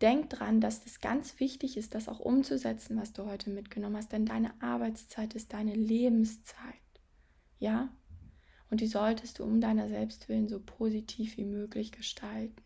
Denk 0.00 0.30
dran, 0.30 0.60
dass 0.60 0.82
das 0.82 1.00
ganz 1.00 1.40
wichtig 1.40 1.76
ist, 1.76 1.94
das 1.94 2.08
auch 2.08 2.20
umzusetzen, 2.20 2.96
was 3.00 3.12
du 3.12 3.24
heute 3.24 3.50
mitgenommen 3.50 3.96
hast, 3.96 4.12
denn 4.12 4.26
deine 4.26 4.52
Arbeitszeit 4.60 5.34
ist 5.34 5.52
deine 5.52 5.74
Lebenszeit. 5.74 6.58
Ja? 7.58 7.88
Und 8.70 8.80
die 8.80 8.86
solltest 8.86 9.38
du 9.38 9.44
um 9.44 9.60
deiner 9.60 9.88
Selbstwillen 9.88 10.48
so 10.48 10.60
positiv 10.60 11.36
wie 11.36 11.44
möglich 11.44 11.92
gestalten. 11.92 12.62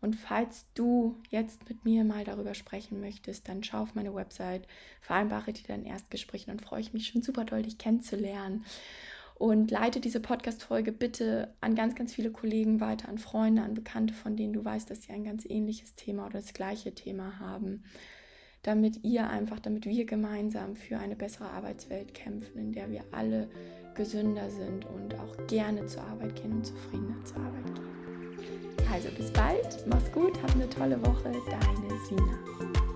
Und 0.00 0.16
falls 0.16 0.66
du 0.74 1.16
jetzt 1.28 1.68
mit 1.68 1.84
mir 1.84 2.04
mal 2.04 2.24
darüber 2.24 2.54
sprechen 2.54 3.00
möchtest, 3.00 3.48
dann 3.48 3.62
schau 3.62 3.82
auf 3.82 3.94
meine 3.94 4.14
Website, 4.14 4.66
vereinbare 5.00 5.52
dir 5.52 5.64
dein 5.66 5.84
Erstgespräch 5.84 6.48
und 6.48 6.62
freue 6.62 6.80
ich 6.80 6.92
mich 6.94 7.08
schon 7.08 7.22
super 7.22 7.44
doll, 7.44 7.62
dich 7.62 7.78
kennenzulernen. 7.78 8.64
Und 9.34 9.70
leite 9.70 10.00
diese 10.00 10.20
Podcast-Folge 10.20 10.92
bitte 10.92 11.54
an 11.62 11.74
ganz, 11.74 11.94
ganz 11.94 12.12
viele 12.12 12.30
Kollegen 12.30 12.80
weiter, 12.80 13.08
an 13.08 13.16
Freunde, 13.18 13.62
an 13.62 13.72
Bekannte, 13.72 14.12
von 14.12 14.36
denen 14.36 14.52
du 14.52 14.62
weißt, 14.62 14.90
dass 14.90 15.02
sie 15.02 15.12
ein 15.12 15.24
ganz 15.24 15.46
ähnliches 15.48 15.94
Thema 15.94 16.26
oder 16.26 16.40
das 16.40 16.52
gleiche 16.52 16.94
Thema 16.94 17.38
haben. 17.40 17.84
Damit 18.62 19.02
ihr 19.02 19.30
einfach, 19.30 19.58
damit 19.58 19.86
wir 19.86 20.04
gemeinsam 20.04 20.76
für 20.76 20.98
eine 20.98 21.16
bessere 21.16 21.48
Arbeitswelt 21.48 22.12
kämpfen, 22.12 22.58
in 22.58 22.72
der 22.72 22.90
wir 22.90 23.04
alle 23.12 23.48
gesünder 23.94 24.50
sind 24.50 24.84
und 24.84 25.14
auch 25.14 25.46
gerne 25.46 25.86
zur 25.86 26.02
Arbeit 26.02 26.36
gehen 26.36 26.52
und 26.52 26.66
zufriedener 26.66 27.24
zur 27.24 27.38
Arbeit 27.38 27.74
gehen. 27.74 28.09
Also 28.92 29.08
bis 29.16 29.30
bald, 29.32 29.86
mach's 29.86 30.10
gut, 30.10 30.32
hab 30.42 30.52
eine 30.54 30.68
tolle 30.68 31.00
Woche, 31.06 31.30
deine 31.48 32.00
Sina. 32.08 32.89